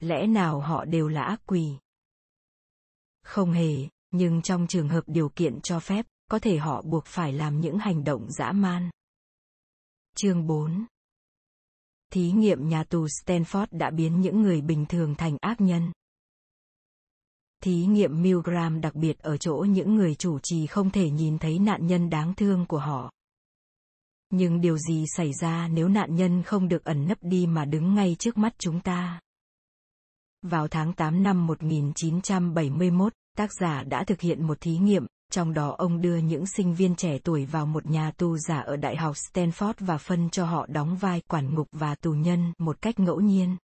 Lẽ 0.00 0.26
nào 0.26 0.60
họ 0.60 0.84
đều 0.84 1.08
là 1.08 1.22
ác 1.22 1.40
quỷ? 1.46 1.78
Không 3.22 3.52
hề, 3.52 3.88
nhưng 4.10 4.42
trong 4.42 4.66
trường 4.66 4.88
hợp 4.88 5.04
điều 5.06 5.28
kiện 5.28 5.60
cho 5.60 5.80
phép, 5.80 6.06
có 6.30 6.38
thể 6.38 6.58
họ 6.58 6.82
buộc 6.82 7.06
phải 7.06 7.32
làm 7.32 7.60
những 7.60 7.78
hành 7.78 8.04
động 8.04 8.26
dã 8.30 8.52
man. 8.52 8.90
Chương 10.16 10.46
4 10.46 10.86
Thí 12.12 12.30
nghiệm 12.32 12.68
nhà 12.68 12.84
tù 12.84 13.06
Stanford 13.06 13.66
đã 13.70 13.90
biến 13.90 14.20
những 14.20 14.42
người 14.42 14.60
bình 14.60 14.86
thường 14.88 15.14
thành 15.14 15.36
ác 15.40 15.60
nhân. 15.60 15.92
Thí 17.62 17.86
nghiệm 17.86 18.22
Milgram 18.22 18.80
đặc 18.80 18.94
biệt 18.94 19.18
ở 19.18 19.36
chỗ 19.36 19.66
những 19.68 19.94
người 19.94 20.14
chủ 20.14 20.38
trì 20.42 20.66
không 20.66 20.90
thể 20.90 21.10
nhìn 21.10 21.38
thấy 21.38 21.58
nạn 21.58 21.86
nhân 21.86 22.10
đáng 22.10 22.34
thương 22.34 22.66
của 22.66 22.78
họ. 22.78 23.12
Nhưng 24.30 24.60
điều 24.60 24.78
gì 24.78 25.04
xảy 25.16 25.32
ra 25.40 25.68
nếu 25.68 25.88
nạn 25.88 26.14
nhân 26.14 26.42
không 26.42 26.68
được 26.68 26.84
ẩn 26.84 27.08
nấp 27.08 27.18
đi 27.20 27.46
mà 27.46 27.64
đứng 27.64 27.94
ngay 27.94 28.16
trước 28.18 28.38
mắt 28.38 28.54
chúng 28.58 28.80
ta? 28.80 29.20
Vào 30.42 30.68
tháng 30.68 30.92
8 30.92 31.22
năm 31.22 31.46
1971, 31.46 33.12
tác 33.36 33.50
giả 33.60 33.82
đã 33.82 34.04
thực 34.04 34.20
hiện 34.20 34.46
một 34.46 34.60
thí 34.60 34.78
nghiệm, 34.78 35.06
trong 35.32 35.54
đó 35.54 35.74
ông 35.78 36.00
đưa 36.00 36.16
những 36.16 36.46
sinh 36.46 36.74
viên 36.74 36.94
trẻ 36.94 37.18
tuổi 37.18 37.44
vào 37.44 37.66
một 37.66 37.86
nhà 37.86 38.10
tù 38.10 38.36
giả 38.36 38.60
ở 38.60 38.76
Đại 38.76 38.96
học 38.96 39.16
Stanford 39.16 39.74
và 39.78 39.98
phân 39.98 40.30
cho 40.30 40.44
họ 40.46 40.66
đóng 40.66 40.96
vai 40.96 41.20
quản 41.20 41.54
ngục 41.54 41.68
và 41.72 41.94
tù 41.94 42.12
nhân 42.12 42.52
một 42.58 42.82
cách 42.82 42.98
ngẫu 42.98 43.20
nhiên. 43.20 43.56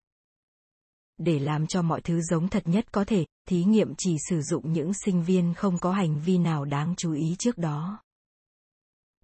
Để 1.19 1.39
làm 1.39 1.67
cho 1.67 1.83
mọi 1.83 2.01
thứ 2.01 2.21
giống 2.21 2.49
thật 2.49 2.63
nhất 2.67 2.93
có 2.93 3.05
thể, 3.05 3.25
thí 3.49 3.65
nghiệm 3.65 3.95
chỉ 3.99 4.17
sử 4.29 4.43
dụng 4.43 4.73
những 4.73 4.93
sinh 4.95 5.23
viên 5.23 5.55
không 5.55 5.79
có 5.79 5.93
hành 5.93 6.21
vi 6.25 6.39
nào 6.39 6.65
đáng 6.65 6.95
chú 6.97 7.13
ý 7.13 7.37
trước 7.39 7.59
đó. 7.59 7.99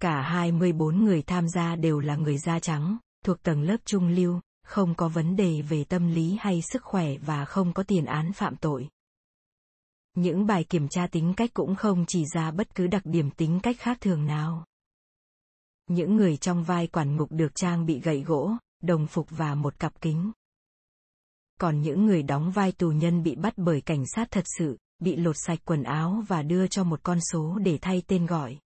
Cả 0.00 0.22
24 0.22 1.04
người 1.04 1.22
tham 1.22 1.48
gia 1.48 1.76
đều 1.76 2.00
là 2.00 2.16
người 2.16 2.38
da 2.38 2.60
trắng, 2.60 2.98
thuộc 3.24 3.42
tầng 3.42 3.62
lớp 3.62 3.76
trung 3.84 4.08
lưu, 4.08 4.40
không 4.64 4.94
có 4.94 5.08
vấn 5.08 5.36
đề 5.36 5.62
về 5.62 5.84
tâm 5.84 6.08
lý 6.08 6.36
hay 6.40 6.62
sức 6.72 6.84
khỏe 6.84 7.16
và 7.18 7.44
không 7.44 7.72
có 7.72 7.82
tiền 7.82 8.04
án 8.04 8.32
phạm 8.32 8.56
tội. 8.56 8.88
Những 10.18 10.46
bài 10.46 10.64
kiểm 10.64 10.88
tra 10.88 11.06
tính 11.06 11.34
cách 11.36 11.50
cũng 11.54 11.76
không 11.76 12.04
chỉ 12.08 12.24
ra 12.34 12.50
bất 12.50 12.74
cứ 12.74 12.86
đặc 12.86 13.02
điểm 13.04 13.30
tính 13.30 13.60
cách 13.62 13.76
khác 13.78 13.98
thường 14.00 14.26
nào. 14.26 14.64
Những 15.86 16.16
người 16.16 16.36
trong 16.36 16.64
vai 16.64 16.86
quản 16.86 17.16
ngục 17.16 17.32
được 17.32 17.54
trang 17.54 17.86
bị 17.86 18.00
gậy 18.00 18.22
gỗ, 18.22 18.52
đồng 18.82 19.06
phục 19.06 19.26
và 19.30 19.54
một 19.54 19.78
cặp 19.78 20.00
kính. 20.00 20.32
Còn 21.60 21.80
những 21.80 22.06
người 22.06 22.22
đóng 22.22 22.50
vai 22.50 22.72
tù 22.72 22.90
nhân 22.90 23.22
bị 23.22 23.36
bắt 23.36 23.52
bởi 23.56 23.80
cảnh 23.80 24.04
sát 24.06 24.28
thật 24.30 24.44
sự, 24.58 24.78
bị 24.98 25.16
lột 25.16 25.36
sạch 25.38 25.58
quần 25.64 25.82
áo 25.82 26.22
và 26.28 26.42
đưa 26.42 26.66
cho 26.66 26.84
một 26.84 27.00
con 27.02 27.18
số 27.32 27.58
để 27.58 27.78
thay 27.82 28.02
tên 28.06 28.26
gọi. 28.26 28.58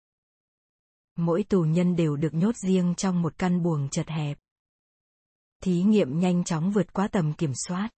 Mỗi 1.16 1.42
tù 1.42 1.62
nhân 1.62 1.96
đều 1.96 2.16
được 2.16 2.34
nhốt 2.34 2.56
riêng 2.56 2.94
trong 2.96 3.22
một 3.22 3.38
căn 3.38 3.62
buồng 3.62 3.88
chật 3.88 4.08
hẹp. 4.08 4.38
Thí 5.62 5.82
nghiệm 5.82 6.20
nhanh 6.20 6.44
chóng 6.44 6.70
vượt 6.70 6.92
qua 6.92 7.08
tầm 7.08 7.32
kiểm 7.32 7.52
soát. 7.54 7.90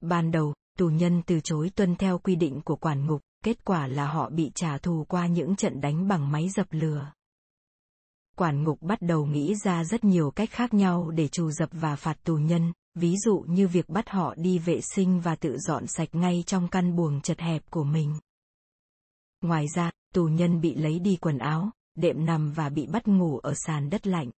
Ban 0.00 0.30
đầu, 0.30 0.54
tù 0.80 0.88
nhân 0.88 1.22
từ 1.26 1.40
chối 1.40 1.70
tuân 1.76 1.96
theo 1.96 2.18
quy 2.18 2.36
định 2.36 2.60
của 2.64 2.76
quản 2.76 3.06
ngục, 3.06 3.20
kết 3.44 3.64
quả 3.64 3.86
là 3.86 4.06
họ 4.06 4.30
bị 4.30 4.50
trả 4.54 4.78
thù 4.78 5.04
qua 5.08 5.26
những 5.26 5.56
trận 5.56 5.80
đánh 5.80 6.08
bằng 6.08 6.32
máy 6.32 6.48
dập 6.48 6.66
lửa. 6.70 7.12
Quản 8.36 8.62
ngục 8.64 8.78
bắt 8.82 8.98
đầu 9.02 9.26
nghĩ 9.26 9.54
ra 9.64 9.84
rất 9.84 10.04
nhiều 10.04 10.30
cách 10.30 10.50
khác 10.50 10.74
nhau 10.74 11.10
để 11.10 11.28
trù 11.28 11.50
dập 11.50 11.68
và 11.72 11.96
phạt 11.96 12.24
tù 12.24 12.36
nhân, 12.36 12.72
ví 12.94 13.16
dụ 13.16 13.44
như 13.48 13.68
việc 13.68 13.88
bắt 13.88 14.08
họ 14.08 14.34
đi 14.34 14.58
vệ 14.58 14.80
sinh 14.94 15.20
và 15.20 15.36
tự 15.36 15.58
dọn 15.58 15.86
sạch 15.86 16.08
ngay 16.12 16.44
trong 16.46 16.68
căn 16.68 16.96
buồng 16.96 17.20
chật 17.20 17.40
hẹp 17.40 17.70
của 17.70 17.84
mình. 17.84 18.14
Ngoài 19.40 19.66
ra, 19.74 19.90
tù 20.14 20.24
nhân 20.24 20.60
bị 20.60 20.74
lấy 20.74 20.98
đi 20.98 21.16
quần 21.16 21.38
áo, 21.38 21.70
đệm 21.94 22.24
nằm 22.24 22.52
và 22.52 22.68
bị 22.68 22.86
bắt 22.86 23.08
ngủ 23.08 23.38
ở 23.38 23.54
sàn 23.66 23.90
đất 23.90 24.06
lạnh. 24.06 24.30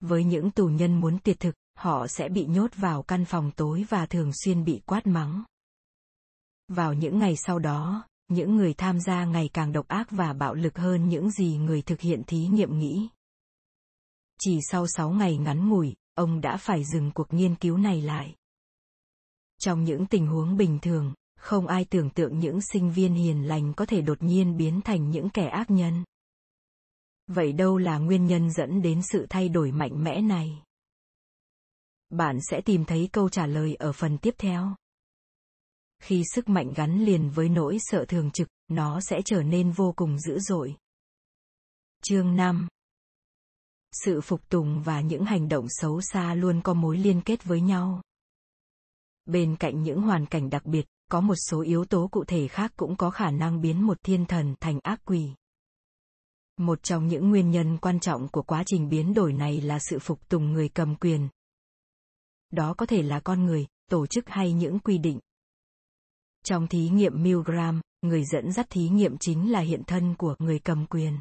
Với 0.00 0.24
những 0.24 0.50
tù 0.50 0.66
nhân 0.66 1.00
muốn 1.00 1.18
tuyệt 1.24 1.40
thực, 1.40 1.54
họ 1.74 2.06
sẽ 2.06 2.28
bị 2.28 2.46
nhốt 2.46 2.70
vào 2.76 3.02
căn 3.02 3.24
phòng 3.24 3.50
tối 3.56 3.84
và 3.88 4.06
thường 4.06 4.30
xuyên 4.44 4.64
bị 4.64 4.80
quát 4.86 5.06
mắng. 5.06 5.44
Vào 6.68 6.94
những 6.94 7.18
ngày 7.18 7.36
sau 7.36 7.58
đó, 7.58 8.04
những 8.28 8.56
người 8.56 8.74
tham 8.74 9.00
gia 9.00 9.24
ngày 9.24 9.50
càng 9.52 9.72
độc 9.72 9.88
ác 9.88 10.10
và 10.10 10.32
bạo 10.32 10.54
lực 10.54 10.78
hơn 10.78 11.08
những 11.08 11.30
gì 11.30 11.56
người 11.56 11.82
thực 11.82 12.00
hiện 12.00 12.22
thí 12.26 12.46
nghiệm 12.46 12.78
nghĩ. 12.78 13.08
Chỉ 14.40 14.58
sau 14.70 14.86
6 14.86 15.10
ngày 15.10 15.36
ngắn 15.36 15.68
ngủi, 15.68 15.94
ông 16.14 16.40
đã 16.40 16.56
phải 16.56 16.84
dừng 16.84 17.10
cuộc 17.14 17.32
nghiên 17.32 17.54
cứu 17.54 17.76
này 17.76 18.02
lại. 18.02 18.34
Trong 19.60 19.84
những 19.84 20.06
tình 20.06 20.26
huống 20.26 20.56
bình 20.56 20.78
thường, 20.82 21.14
không 21.38 21.66
ai 21.66 21.84
tưởng 21.84 22.10
tượng 22.10 22.38
những 22.38 22.60
sinh 22.72 22.92
viên 22.92 23.14
hiền 23.14 23.48
lành 23.48 23.72
có 23.74 23.86
thể 23.86 24.00
đột 24.00 24.22
nhiên 24.22 24.56
biến 24.56 24.80
thành 24.84 25.10
những 25.10 25.30
kẻ 25.30 25.48
ác 25.48 25.70
nhân. 25.70 26.04
Vậy 27.26 27.52
đâu 27.52 27.78
là 27.78 27.98
nguyên 27.98 28.26
nhân 28.26 28.50
dẫn 28.50 28.82
đến 28.82 29.00
sự 29.02 29.26
thay 29.30 29.48
đổi 29.48 29.72
mạnh 29.72 30.04
mẽ 30.04 30.20
này? 30.20 30.62
Bạn 32.12 32.38
sẽ 32.50 32.60
tìm 32.60 32.84
thấy 32.84 33.08
câu 33.12 33.28
trả 33.28 33.46
lời 33.46 33.74
ở 33.74 33.92
phần 33.92 34.18
tiếp 34.18 34.34
theo. 34.38 34.74
Khi 36.02 36.22
sức 36.34 36.48
mạnh 36.48 36.72
gắn 36.76 37.04
liền 37.04 37.30
với 37.30 37.48
nỗi 37.48 37.78
sợ 37.80 38.04
thường 38.08 38.30
trực, 38.30 38.48
nó 38.68 39.00
sẽ 39.00 39.20
trở 39.24 39.42
nên 39.42 39.70
vô 39.70 39.92
cùng 39.96 40.18
dữ 40.18 40.38
dội. 40.38 40.76
Chương 42.02 42.36
5 42.36 42.68
Sự 43.92 44.20
phục 44.20 44.48
tùng 44.48 44.82
và 44.82 45.00
những 45.00 45.24
hành 45.24 45.48
động 45.48 45.66
xấu 45.68 46.00
xa 46.00 46.34
luôn 46.34 46.60
có 46.62 46.74
mối 46.74 46.98
liên 46.98 47.20
kết 47.20 47.44
với 47.44 47.60
nhau. 47.60 48.02
Bên 49.24 49.56
cạnh 49.56 49.82
những 49.82 50.02
hoàn 50.02 50.26
cảnh 50.26 50.50
đặc 50.50 50.66
biệt, 50.66 50.86
có 51.10 51.20
một 51.20 51.36
số 51.50 51.60
yếu 51.60 51.84
tố 51.84 52.08
cụ 52.10 52.24
thể 52.24 52.48
khác 52.48 52.72
cũng 52.76 52.96
có 52.96 53.10
khả 53.10 53.30
năng 53.30 53.60
biến 53.60 53.86
một 53.86 53.98
thiên 54.02 54.26
thần 54.26 54.54
thành 54.60 54.78
ác 54.82 55.00
quỷ. 55.04 55.30
Một 56.56 56.82
trong 56.82 57.06
những 57.06 57.30
nguyên 57.30 57.50
nhân 57.50 57.78
quan 57.78 58.00
trọng 58.00 58.28
của 58.28 58.42
quá 58.42 58.62
trình 58.66 58.88
biến 58.88 59.14
đổi 59.14 59.32
này 59.32 59.60
là 59.60 59.78
sự 59.78 59.98
phục 59.98 60.28
tùng 60.28 60.52
người 60.52 60.68
cầm 60.68 60.96
quyền. 60.96 61.28
Đó 62.52 62.74
có 62.78 62.86
thể 62.86 63.02
là 63.02 63.20
con 63.20 63.44
người, 63.44 63.66
tổ 63.90 64.06
chức 64.06 64.28
hay 64.28 64.52
những 64.52 64.78
quy 64.78 64.98
định. 64.98 65.18
Trong 66.44 66.66
thí 66.66 66.88
nghiệm 66.88 67.22
Milgram, 67.22 67.80
người 68.02 68.24
dẫn 68.24 68.52
dắt 68.52 68.66
thí 68.70 68.88
nghiệm 68.88 69.18
chính 69.18 69.52
là 69.52 69.60
hiện 69.60 69.82
thân 69.86 70.14
của 70.14 70.34
người 70.38 70.58
cầm 70.58 70.86
quyền. 70.86 71.18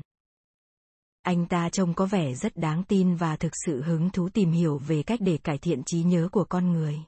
Anh 1.22 1.46
ta 1.46 1.70
trông 1.70 1.94
có 1.94 2.06
vẻ 2.06 2.34
rất 2.34 2.56
đáng 2.56 2.84
tin 2.84 3.16
và 3.16 3.38
thực 3.38 3.52
sự 3.66 3.82
hứng 3.82 4.10
thú 4.10 4.30
tìm 4.30 4.52
hiểu 4.52 4.78
về 4.78 5.04
cách 5.04 5.20
để 5.24 5.38
cải 5.38 5.58
thiện 5.58 5.84
trí 5.86 6.04
nhớ 6.04 6.30
của 6.32 6.46
con 6.50 6.72
người. 6.72 7.00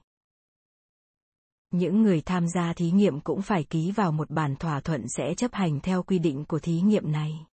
Những 1.72 2.01
người 2.01 2.22
tham 2.22 2.48
gia 2.48 2.74
thí 2.74 2.92
nghiệm 2.92 3.22
cũng 3.22 3.42
phải 3.42 3.63
ký 3.63 3.92
vào 3.92 4.12
một 4.12 4.30
bản 4.30 4.56
thỏa 4.56 4.80
thuận 4.80 5.06
sẽ 5.18 5.34
chấp 5.38 5.53
hành 5.53 5.80
theo 5.80 6.03
quy 6.03 6.20
định 6.20 6.46
của 6.46 6.60
thí 6.60 6.82
nghiệm 6.82 7.12
này. 7.12 7.46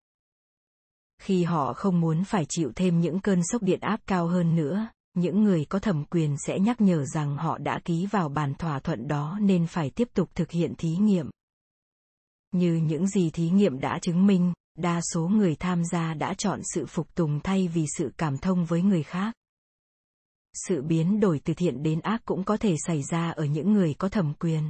Khi 1.19 1.45
họ 1.45 1.73
không 1.73 2.01
muốn 2.01 2.25
phải 2.25 2.47
chịu 2.49 2.73
thêm 2.77 3.01
những 3.01 3.21
cơn 3.21 3.41
sốc 3.45 3.63
điện 3.63 3.81
áp 3.81 4.01
cao 4.07 4.27
hơn 4.27 4.57
nữa, 4.57 4.89
những 5.21 5.45
người 5.45 5.65
có 5.65 5.79
thẩm 5.79 6.05
quyền 6.05 6.37
sẽ 6.47 6.59
nhắc 6.59 6.81
nhở 6.81 7.05
rằng 7.05 7.37
họ 7.37 7.59
đã 7.59 7.81
ký 7.85 8.07
vào 8.07 8.29
bản 8.29 8.55
thỏa 8.55 8.81
thuận 8.81 9.09
đó 9.09 9.39
nên 9.43 9.67
phải 9.67 9.91
tiếp 9.91 10.09
tục 10.15 10.31
thực 10.35 10.51
hiện 10.51 10.75
thí 10.79 10.97
nghiệm. 10.97 11.31
Như 12.53 12.75
những 12.75 13.07
gì 13.07 13.31
thí 13.31 13.51
nghiệm 13.51 13.81
đã 13.81 13.99
chứng 14.03 14.27
minh, 14.27 14.53
đa 14.79 15.01
số 15.13 15.29
người 15.29 15.57
tham 15.57 15.85
gia 15.85 16.15
đã 16.15 16.35
chọn 16.35 16.61
sự 16.75 16.87
phục 16.87 17.15
tùng 17.15 17.41
thay 17.41 17.69
vì 17.69 17.87
sự 17.99 18.13
cảm 18.17 18.39
thông 18.39 18.65
với 18.65 18.83
người 18.83 19.03
khác. 19.03 19.35
Sự 20.55 20.83
biến 20.83 21.21
đổi 21.21 21.41
từ 21.45 21.55
thiện 21.55 21.83
đến 21.83 22.01
ác 22.01 22.23
cũng 22.25 22.45
có 22.45 22.57
thể 22.57 22.75
xảy 22.87 23.03
ra 23.03 23.31
ở 23.31 23.45
những 23.45 23.73
người 23.73 23.95
có 23.95 24.09
thẩm 24.09 24.35
quyền. 24.35 24.65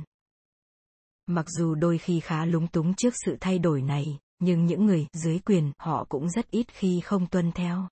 Mặc 1.26 1.46
dù 1.48 1.74
đôi 1.74 1.98
khi 1.98 2.20
khá 2.20 2.44
lúng 2.44 2.66
túng 2.66 2.94
trước 2.94 3.14
sự 3.24 3.36
thay 3.40 3.58
đổi 3.58 3.82
này, 3.82 4.18
nhưng 4.38 4.66
những 4.66 4.86
người 4.86 5.06
dưới 5.12 5.38
quyền 5.38 5.72
họ 5.78 6.06
cũng 6.08 6.30
rất 6.30 6.50
ít 6.50 6.66
khi 6.72 7.00
không 7.00 7.26
tuân 7.26 7.52
theo. 7.52 7.88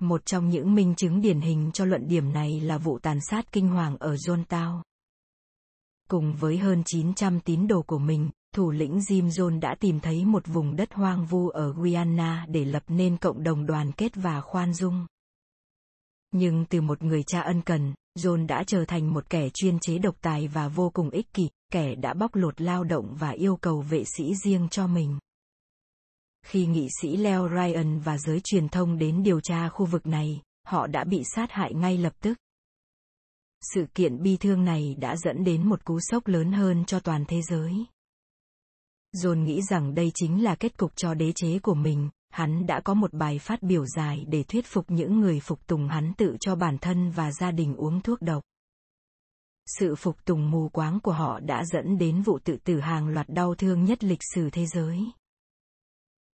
Một 0.00 0.26
trong 0.26 0.48
những 0.48 0.74
minh 0.74 0.94
chứng 0.94 1.20
điển 1.20 1.40
hình 1.40 1.70
cho 1.74 1.84
luận 1.84 2.08
điểm 2.08 2.32
này 2.32 2.60
là 2.60 2.78
vụ 2.78 2.98
tàn 2.98 3.18
sát 3.30 3.52
kinh 3.52 3.68
hoàng 3.68 3.96
ở 3.96 4.14
Johntown. 4.14 4.82
Cùng 6.08 6.34
với 6.34 6.58
hơn 6.58 6.82
900 6.86 7.40
tín 7.40 7.66
đồ 7.66 7.82
của 7.82 7.98
mình, 7.98 8.30
thủ 8.54 8.70
lĩnh 8.70 8.98
Jim 8.98 9.28
John 9.28 9.60
đã 9.60 9.74
tìm 9.80 10.00
thấy 10.00 10.24
một 10.24 10.46
vùng 10.46 10.76
đất 10.76 10.92
hoang 10.92 11.26
vu 11.26 11.48
ở 11.48 11.72
Guyana 11.72 12.46
để 12.48 12.64
lập 12.64 12.82
nên 12.88 13.16
cộng 13.16 13.42
đồng 13.42 13.66
đoàn 13.66 13.92
kết 13.92 14.12
và 14.14 14.40
khoan 14.40 14.74
dung. 14.74 15.06
Nhưng 16.32 16.64
từ 16.64 16.80
một 16.80 17.02
người 17.02 17.22
cha 17.22 17.40
ân 17.40 17.62
cần, 17.62 17.94
John 18.18 18.46
đã 18.46 18.64
trở 18.66 18.84
thành 18.84 19.14
một 19.14 19.30
kẻ 19.30 19.48
chuyên 19.54 19.78
chế 19.78 19.98
độc 19.98 20.14
tài 20.20 20.48
và 20.48 20.68
vô 20.68 20.90
cùng 20.90 21.10
ích 21.10 21.32
kỷ, 21.32 21.48
kẻ 21.72 21.94
đã 21.94 22.14
bóc 22.14 22.34
lột 22.34 22.60
lao 22.60 22.84
động 22.84 23.16
và 23.18 23.30
yêu 23.30 23.56
cầu 23.56 23.80
vệ 23.80 24.04
sĩ 24.04 24.34
riêng 24.44 24.68
cho 24.70 24.86
mình. 24.86 25.18
Khi 26.46 26.66
nghị 26.66 26.88
sĩ 27.00 27.16
Leo 27.16 27.48
Ryan 27.48 28.00
và 28.00 28.18
giới 28.18 28.40
truyền 28.44 28.68
thông 28.68 28.98
đến 28.98 29.22
điều 29.22 29.40
tra 29.40 29.68
khu 29.68 29.86
vực 29.86 30.06
này, 30.06 30.42
họ 30.66 30.86
đã 30.86 31.04
bị 31.04 31.22
sát 31.34 31.52
hại 31.52 31.74
ngay 31.74 31.98
lập 31.98 32.12
tức. 32.20 32.38
Sự 33.74 33.86
kiện 33.94 34.22
bi 34.22 34.36
thương 34.36 34.64
này 34.64 34.96
đã 34.98 35.16
dẫn 35.16 35.44
đến 35.44 35.68
một 35.68 35.84
cú 35.84 36.00
sốc 36.00 36.26
lớn 36.26 36.52
hơn 36.52 36.84
cho 36.84 37.00
toàn 37.00 37.24
thế 37.28 37.42
giới. 37.42 37.72
John 39.16 39.44
nghĩ 39.44 39.62
rằng 39.62 39.94
đây 39.94 40.12
chính 40.14 40.44
là 40.44 40.54
kết 40.54 40.78
cục 40.78 40.92
cho 40.96 41.14
đế 41.14 41.32
chế 41.32 41.58
của 41.58 41.74
mình, 41.74 42.10
hắn 42.30 42.66
đã 42.66 42.80
có 42.84 42.94
một 42.94 43.12
bài 43.12 43.38
phát 43.38 43.62
biểu 43.62 43.86
dài 43.86 44.24
để 44.28 44.42
thuyết 44.42 44.66
phục 44.66 44.90
những 44.90 45.20
người 45.20 45.40
phục 45.40 45.66
tùng 45.66 45.88
hắn 45.88 46.12
tự 46.16 46.36
cho 46.40 46.54
bản 46.54 46.78
thân 46.78 47.10
và 47.10 47.32
gia 47.32 47.50
đình 47.50 47.76
uống 47.76 48.00
thuốc 48.00 48.22
độc. 48.22 48.42
Sự 49.66 49.94
phục 49.94 50.24
tùng 50.24 50.50
mù 50.50 50.68
quáng 50.68 51.00
của 51.00 51.12
họ 51.12 51.40
đã 51.40 51.64
dẫn 51.64 51.98
đến 51.98 52.22
vụ 52.22 52.38
tự 52.44 52.56
tử 52.64 52.80
hàng 52.80 53.08
loạt 53.08 53.28
đau 53.28 53.54
thương 53.54 53.84
nhất 53.84 54.04
lịch 54.04 54.20
sử 54.34 54.50
thế 54.50 54.66
giới. 54.66 55.00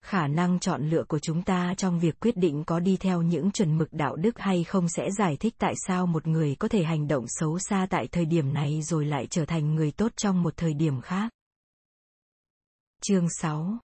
Khả 0.03 0.27
năng 0.27 0.59
chọn 0.59 0.89
lựa 0.89 1.03
của 1.03 1.19
chúng 1.19 1.43
ta 1.43 1.73
trong 1.77 1.99
việc 1.99 2.19
quyết 2.19 2.37
định 2.37 2.63
có 2.63 2.79
đi 2.79 2.97
theo 2.97 3.21
những 3.21 3.51
chuẩn 3.51 3.77
mực 3.77 3.93
đạo 3.93 4.15
đức 4.15 4.39
hay 4.39 4.63
không 4.63 4.89
sẽ 4.89 5.11
giải 5.17 5.37
thích 5.39 5.55
tại 5.57 5.73
sao 5.87 6.07
một 6.07 6.27
người 6.27 6.55
có 6.59 6.67
thể 6.67 6.83
hành 6.83 7.07
động 7.07 7.25
xấu 7.27 7.59
xa 7.59 7.87
tại 7.89 8.07
thời 8.07 8.25
điểm 8.25 8.53
này 8.53 8.81
rồi 8.81 9.05
lại 9.05 9.27
trở 9.27 9.45
thành 9.45 9.75
người 9.75 9.91
tốt 9.91 10.11
trong 10.15 10.43
một 10.43 10.53
thời 10.57 10.73
điểm 10.73 11.01
khác. 11.01 11.31
Chương 13.01 13.27
6 13.29 13.79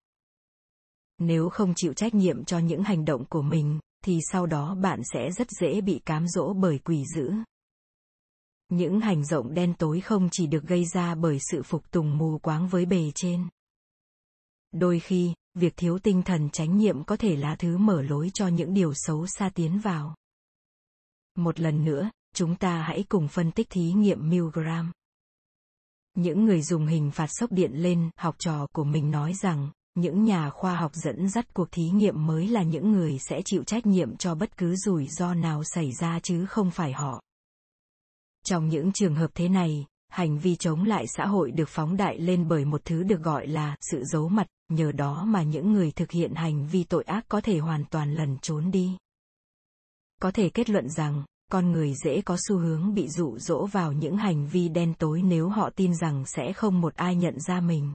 nếu 1.19 1.49
không 1.49 1.73
chịu 1.75 1.93
trách 1.93 2.15
nhiệm 2.15 2.45
cho 2.45 2.59
những 2.59 2.83
hành 2.83 3.05
động 3.05 3.25
của 3.25 3.41
mình, 3.41 3.79
thì 4.05 4.19
sau 4.31 4.45
đó 4.45 4.75
bạn 4.75 5.01
sẽ 5.13 5.31
rất 5.31 5.47
dễ 5.51 5.81
bị 5.81 6.01
cám 6.05 6.27
dỗ 6.27 6.53
bởi 6.53 6.79
quỷ 6.79 7.03
dữ. 7.15 7.31
Những 8.69 8.99
hành 8.99 9.23
động 9.31 9.53
đen 9.53 9.73
tối 9.73 10.01
không 10.01 10.29
chỉ 10.31 10.47
được 10.47 10.63
gây 10.63 10.85
ra 10.85 11.15
bởi 11.15 11.37
sự 11.51 11.63
phục 11.63 11.91
tùng 11.91 12.17
mù 12.17 12.37
quáng 12.37 12.67
với 12.67 12.85
bề 12.85 13.11
trên. 13.15 13.47
Đôi 14.71 14.99
khi 14.99 15.33
việc 15.59 15.73
thiếu 15.77 15.99
tinh 15.99 16.21
thần 16.23 16.49
chánh 16.49 16.77
niệm 16.77 17.03
có 17.03 17.17
thể 17.17 17.35
là 17.35 17.55
thứ 17.55 17.77
mở 17.77 18.01
lối 18.01 18.29
cho 18.33 18.47
những 18.47 18.73
điều 18.73 18.93
xấu 18.95 19.27
xa 19.27 19.49
tiến 19.53 19.79
vào. 19.79 20.15
Một 21.35 21.59
lần 21.59 21.85
nữa, 21.85 22.09
chúng 22.35 22.55
ta 22.55 22.81
hãy 22.81 23.03
cùng 23.09 23.27
phân 23.27 23.51
tích 23.51 23.67
thí 23.69 23.91
nghiệm 23.91 24.29
milgram. 24.29 24.91
Những 26.15 26.45
người 26.45 26.61
dùng 26.61 26.87
hình 26.87 27.11
phạt 27.11 27.27
sốc 27.29 27.51
điện 27.51 27.71
lên, 27.73 28.09
học 28.15 28.35
trò 28.39 28.67
của 28.73 28.83
mình 28.83 29.11
nói 29.11 29.33
rằng, 29.33 29.69
những 29.95 30.23
nhà 30.23 30.49
khoa 30.49 30.75
học 30.75 30.91
dẫn 30.93 31.29
dắt 31.29 31.53
cuộc 31.53 31.71
thí 31.71 31.89
nghiệm 31.89 32.27
mới 32.27 32.47
là 32.47 32.63
những 32.63 32.91
người 32.91 33.17
sẽ 33.19 33.41
chịu 33.45 33.63
trách 33.63 33.85
nhiệm 33.85 34.17
cho 34.17 34.35
bất 34.35 34.57
cứ 34.57 34.75
rủi 34.75 35.07
ro 35.07 35.33
nào 35.33 35.63
xảy 35.63 35.91
ra 35.91 36.19
chứ 36.23 36.45
không 36.45 36.71
phải 36.71 36.93
họ. 36.93 37.21
Trong 38.45 38.67
những 38.69 38.91
trường 38.91 39.15
hợp 39.15 39.31
thế 39.35 39.49
này, 39.49 39.85
hành 40.09 40.39
vi 40.39 40.55
chống 40.55 40.83
lại 40.83 41.05
xã 41.07 41.25
hội 41.25 41.51
được 41.51 41.69
phóng 41.69 41.97
đại 41.97 42.19
lên 42.19 42.47
bởi 42.47 42.65
một 42.65 42.81
thứ 42.85 43.03
được 43.03 43.21
gọi 43.21 43.47
là 43.47 43.75
sự 43.81 44.03
giấu 44.03 44.29
mặt 44.29 44.47
nhờ 44.69 44.91
đó 44.91 45.25
mà 45.25 45.43
những 45.43 45.73
người 45.73 45.91
thực 45.91 46.11
hiện 46.11 46.33
hành 46.35 46.67
vi 46.67 46.83
tội 46.83 47.03
ác 47.03 47.25
có 47.29 47.41
thể 47.41 47.59
hoàn 47.59 47.85
toàn 47.85 48.13
lẩn 48.13 48.37
trốn 48.37 48.71
đi. 48.71 48.97
Có 50.21 50.31
thể 50.31 50.49
kết 50.49 50.69
luận 50.69 50.89
rằng 50.89 51.23
con 51.51 51.71
người 51.71 51.93
dễ 52.03 52.21
có 52.21 52.37
xu 52.47 52.57
hướng 52.57 52.93
bị 52.93 53.07
dụ 53.07 53.37
dỗ 53.37 53.65
vào 53.65 53.93
những 53.93 54.17
hành 54.17 54.47
vi 54.47 54.69
đen 54.69 54.93
tối 54.99 55.21
nếu 55.21 55.49
họ 55.49 55.69
tin 55.75 55.95
rằng 55.95 56.23
sẽ 56.25 56.53
không 56.53 56.81
một 56.81 56.95
ai 56.95 57.15
nhận 57.15 57.39
ra 57.39 57.61
mình. 57.61 57.93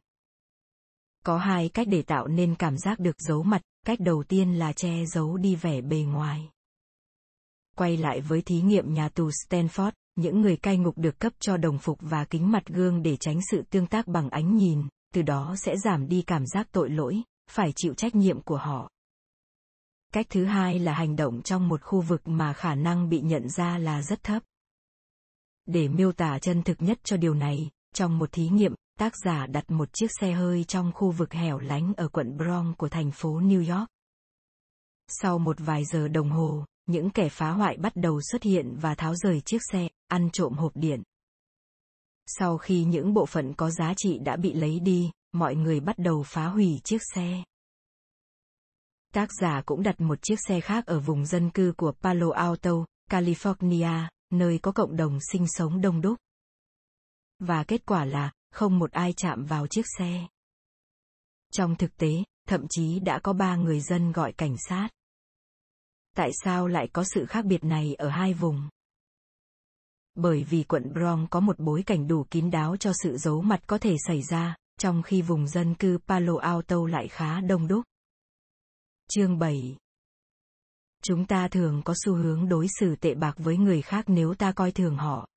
Có 1.24 1.38
hai 1.38 1.68
cách 1.68 1.86
để 1.90 2.02
tạo 2.02 2.26
nên 2.26 2.54
cảm 2.54 2.78
giác 2.78 2.98
được 2.98 3.16
giấu 3.18 3.42
mặt, 3.42 3.62
cách 3.86 4.00
đầu 4.00 4.24
tiên 4.28 4.58
là 4.58 4.72
che 4.72 5.04
giấu 5.06 5.36
đi 5.36 5.56
vẻ 5.56 5.80
bề 5.80 5.98
ngoài. 5.98 6.50
Quay 7.76 7.96
lại 7.96 8.20
với 8.20 8.42
thí 8.42 8.60
nghiệm 8.60 8.94
nhà 8.94 9.08
tù 9.08 9.30
Stanford, 9.30 9.92
những 10.16 10.40
người 10.40 10.56
cai 10.56 10.78
ngục 10.78 10.98
được 10.98 11.18
cấp 11.18 11.32
cho 11.40 11.56
đồng 11.56 11.78
phục 11.78 11.98
và 12.00 12.24
kính 12.24 12.52
mặt 12.52 12.66
gương 12.66 13.02
để 13.02 13.16
tránh 13.16 13.40
sự 13.50 13.62
tương 13.70 13.86
tác 13.86 14.06
bằng 14.06 14.30
ánh 14.30 14.56
nhìn, 14.56 14.82
từ 15.14 15.22
đó 15.22 15.54
sẽ 15.58 15.76
giảm 15.76 16.08
đi 16.08 16.22
cảm 16.22 16.46
giác 16.46 16.68
tội 16.72 16.90
lỗi, 16.90 17.22
phải 17.50 17.72
chịu 17.76 17.94
trách 17.94 18.14
nhiệm 18.14 18.40
của 18.40 18.56
họ. 18.56 18.90
Cách 20.12 20.26
thứ 20.30 20.44
hai 20.44 20.78
là 20.78 20.94
hành 20.94 21.16
động 21.16 21.42
trong 21.42 21.68
một 21.68 21.82
khu 21.82 22.00
vực 22.00 22.28
mà 22.28 22.52
khả 22.52 22.74
năng 22.74 23.08
bị 23.08 23.20
nhận 23.20 23.48
ra 23.48 23.78
là 23.78 24.02
rất 24.02 24.22
thấp. 24.22 24.42
Để 25.66 25.88
miêu 25.88 26.12
tả 26.12 26.38
chân 26.38 26.62
thực 26.62 26.82
nhất 26.82 26.98
cho 27.04 27.16
điều 27.16 27.34
này, 27.34 27.70
trong 27.94 28.18
một 28.18 28.32
thí 28.32 28.48
nghiệm, 28.48 28.74
tác 28.98 29.12
giả 29.24 29.46
đặt 29.46 29.70
một 29.70 29.88
chiếc 29.92 30.10
xe 30.20 30.32
hơi 30.32 30.64
trong 30.64 30.92
khu 30.94 31.10
vực 31.10 31.32
hẻo 31.32 31.58
lánh 31.58 31.94
ở 31.96 32.08
quận 32.08 32.36
Bronx 32.36 32.76
của 32.76 32.88
thành 32.88 33.10
phố 33.10 33.40
New 33.40 33.76
York. 33.78 33.88
Sau 35.08 35.38
một 35.38 35.56
vài 35.58 35.84
giờ 35.84 36.08
đồng 36.08 36.30
hồ, 36.30 36.64
những 36.86 37.10
kẻ 37.10 37.28
phá 37.28 37.50
hoại 37.50 37.76
bắt 37.76 37.96
đầu 37.96 38.20
xuất 38.30 38.42
hiện 38.42 38.76
và 38.80 38.94
tháo 38.94 39.14
rời 39.14 39.40
chiếc 39.40 39.60
xe, 39.72 39.88
ăn 40.08 40.30
trộm 40.32 40.52
hộp 40.52 40.72
điện. 40.74 41.02
Sau 42.26 42.58
khi 42.58 42.84
những 42.84 43.14
bộ 43.14 43.26
phận 43.26 43.54
có 43.54 43.70
giá 43.70 43.94
trị 43.96 44.18
đã 44.18 44.36
bị 44.36 44.52
lấy 44.52 44.80
đi, 44.80 45.10
mọi 45.32 45.54
người 45.54 45.80
bắt 45.80 45.98
đầu 45.98 46.22
phá 46.22 46.46
hủy 46.46 46.80
chiếc 46.84 47.00
xe. 47.14 47.44
Tác 49.14 49.28
giả 49.40 49.62
cũng 49.66 49.82
đặt 49.82 50.00
một 50.00 50.18
chiếc 50.22 50.36
xe 50.48 50.60
khác 50.60 50.86
ở 50.86 51.00
vùng 51.00 51.26
dân 51.26 51.50
cư 51.50 51.72
của 51.76 51.92
Palo 51.92 52.30
Alto, 52.30 52.72
California, 53.10 54.08
nơi 54.30 54.58
có 54.58 54.72
cộng 54.72 54.96
đồng 54.96 55.18
sinh 55.32 55.46
sống 55.48 55.80
đông 55.80 56.00
đúc. 56.00 56.18
Và 57.38 57.64
kết 57.64 57.86
quả 57.86 58.04
là, 58.04 58.32
không 58.50 58.78
một 58.78 58.92
ai 58.92 59.12
chạm 59.16 59.44
vào 59.44 59.66
chiếc 59.66 59.84
xe. 59.98 60.26
Trong 61.52 61.76
thực 61.76 61.96
tế, 61.96 62.10
thậm 62.48 62.66
chí 62.70 63.00
đã 63.00 63.18
có 63.18 63.32
ba 63.32 63.56
người 63.56 63.80
dân 63.80 64.12
gọi 64.12 64.32
cảnh 64.32 64.56
sát. 64.68 64.88
Tại 66.16 66.30
sao 66.44 66.66
lại 66.66 66.88
có 66.92 67.04
sự 67.04 67.26
khác 67.26 67.44
biệt 67.44 67.64
này 67.64 67.94
ở 67.94 68.08
hai 68.08 68.34
vùng? 68.34 68.68
Bởi 70.14 70.44
vì 70.44 70.62
quận 70.62 70.92
Bronx 70.92 71.30
có 71.30 71.40
một 71.40 71.58
bối 71.58 71.82
cảnh 71.86 72.08
đủ 72.08 72.24
kín 72.30 72.50
đáo 72.50 72.76
cho 72.76 72.92
sự 73.02 73.16
giấu 73.16 73.42
mặt 73.42 73.60
có 73.66 73.78
thể 73.78 73.96
xảy 74.06 74.22
ra, 74.22 74.56
trong 74.78 75.02
khi 75.02 75.22
vùng 75.22 75.48
dân 75.48 75.74
cư 75.74 75.98
Palo 76.08 76.36
Alto 76.36 76.86
lại 76.86 77.08
khá 77.08 77.40
đông 77.40 77.68
đúc. 77.68 77.84
Chương 79.10 79.38
7 79.38 79.76
Chúng 81.02 81.26
ta 81.26 81.48
thường 81.48 81.82
có 81.84 81.94
xu 82.04 82.14
hướng 82.14 82.48
đối 82.48 82.66
xử 82.80 82.96
tệ 82.96 83.14
bạc 83.14 83.34
với 83.38 83.56
người 83.56 83.82
khác 83.82 84.04
nếu 84.08 84.34
ta 84.34 84.52
coi 84.52 84.72
thường 84.72 84.96
họ. 84.96 85.28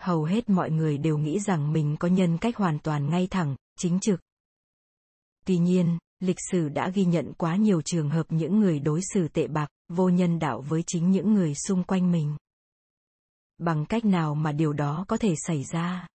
Hầu 0.00 0.24
hết 0.24 0.48
mọi 0.48 0.70
người 0.70 0.98
đều 0.98 1.18
nghĩ 1.18 1.40
rằng 1.40 1.72
mình 1.72 1.96
có 2.00 2.08
nhân 2.08 2.38
cách 2.38 2.56
hoàn 2.56 2.78
toàn 2.78 3.10
ngay 3.10 3.26
thẳng, 3.30 3.56
chính 3.78 4.00
trực. 4.00 4.20
Tuy 5.46 5.58
nhiên, 5.58 5.98
lịch 6.20 6.38
sử 6.50 6.68
đã 6.68 6.88
ghi 6.88 7.04
nhận 7.04 7.32
quá 7.38 7.56
nhiều 7.56 7.82
trường 7.82 8.10
hợp 8.10 8.26
những 8.28 8.60
người 8.60 8.80
đối 8.80 9.00
xử 9.14 9.28
tệ 9.28 9.46
bạc, 9.46 9.68
vô 9.88 10.08
nhân 10.08 10.38
đạo 10.38 10.60
với 10.60 10.82
chính 10.86 11.10
những 11.10 11.34
người 11.34 11.54
xung 11.54 11.84
quanh 11.84 12.12
mình. 12.12 12.36
Bằng 13.58 13.86
cách 13.86 14.04
nào 14.04 14.34
mà 14.34 14.52
điều 14.52 14.72
đó 14.72 15.04
có 15.08 15.16
thể 15.16 15.34
xảy 15.46 15.64
ra? 15.64 16.06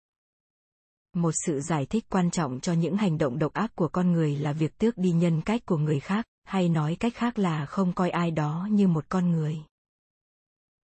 một 1.13 1.31
sự 1.45 1.59
giải 1.59 1.85
thích 1.85 2.05
quan 2.09 2.31
trọng 2.31 2.59
cho 2.59 2.73
những 2.73 2.97
hành 2.97 3.17
động 3.17 3.39
độc 3.39 3.53
ác 3.53 3.75
của 3.75 3.87
con 3.87 4.11
người 4.11 4.35
là 4.35 4.53
việc 4.53 4.77
tước 4.77 4.97
đi 4.97 5.11
nhân 5.11 5.41
cách 5.41 5.65
của 5.65 5.77
người 5.77 5.99
khác, 5.99 6.25
hay 6.43 6.69
nói 6.69 6.95
cách 6.99 7.13
khác 7.15 7.39
là 7.39 7.65
không 7.65 7.93
coi 7.93 8.09
ai 8.09 8.31
đó 8.31 8.67
như 8.71 8.87
một 8.87 9.05
con 9.09 9.31
người. 9.31 9.57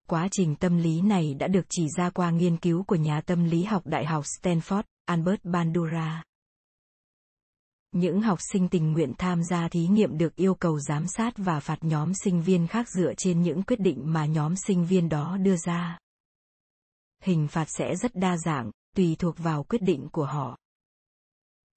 Quá 0.08 0.28
trình 0.30 0.56
tâm 0.56 0.76
lý 0.76 1.00
này 1.00 1.34
đã 1.34 1.49
được 1.49 1.66
chỉ 1.68 1.87
ra 1.96 2.11
qua 2.11 2.30
nghiên 2.30 2.56
cứu 2.56 2.82
của 2.82 2.96
nhà 2.96 3.20
tâm 3.20 3.44
lý 3.44 3.62
học 3.62 3.87
đại 3.87 4.06
học 4.06 4.25
stanford, 4.25 4.82
albert 5.04 5.44
bandura. 5.44 6.25
Những 7.92 8.23
học 8.23 8.38
sinh 8.52 8.68
tình 8.68 8.92
nguyện 8.92 9.12
tham 9.18 9.44
gia 9.44 9.68
thí 9.68 9.87
nghiệm 9.87 10.18
được 10.18 10.37
yêu 10.37 10.54
cầu 10.54 10.80
giám 10.80 11.06
sát 11.06 11.34
và 11.37 11.61
phạt 11.61 11.78
nhóm 11.80 12.12
sinh 12.14 12.42
viên 12.42 12.66
khác 12.66 12.88
dựa 12.88 13.12
trên 13.16 13.42
những 13.42 13.62
quyết 13.62 13.80
định 13.80 14.12
mà 14.12 14.26
nhóm 14.26 14.56
sinh 14.56 14.84
viên 14.84 15.08
đó 15.08 15.37
đưa 15.37 15.56
ra 15.56 15.99
hình 17.25 17.49
phạt 17.49 17.66
sẽ 17.69 17.97
rất 17.97 18.14
đa 18.14 18.37
dạng 18.37 18.71
tùy 18.97 19.16
thuộc 19.19 19.38
vào 19.38 19.62
quyết 19.62 19.83
định 19.83 20.09
của 20.12 20.25
họ. 20.25 20.59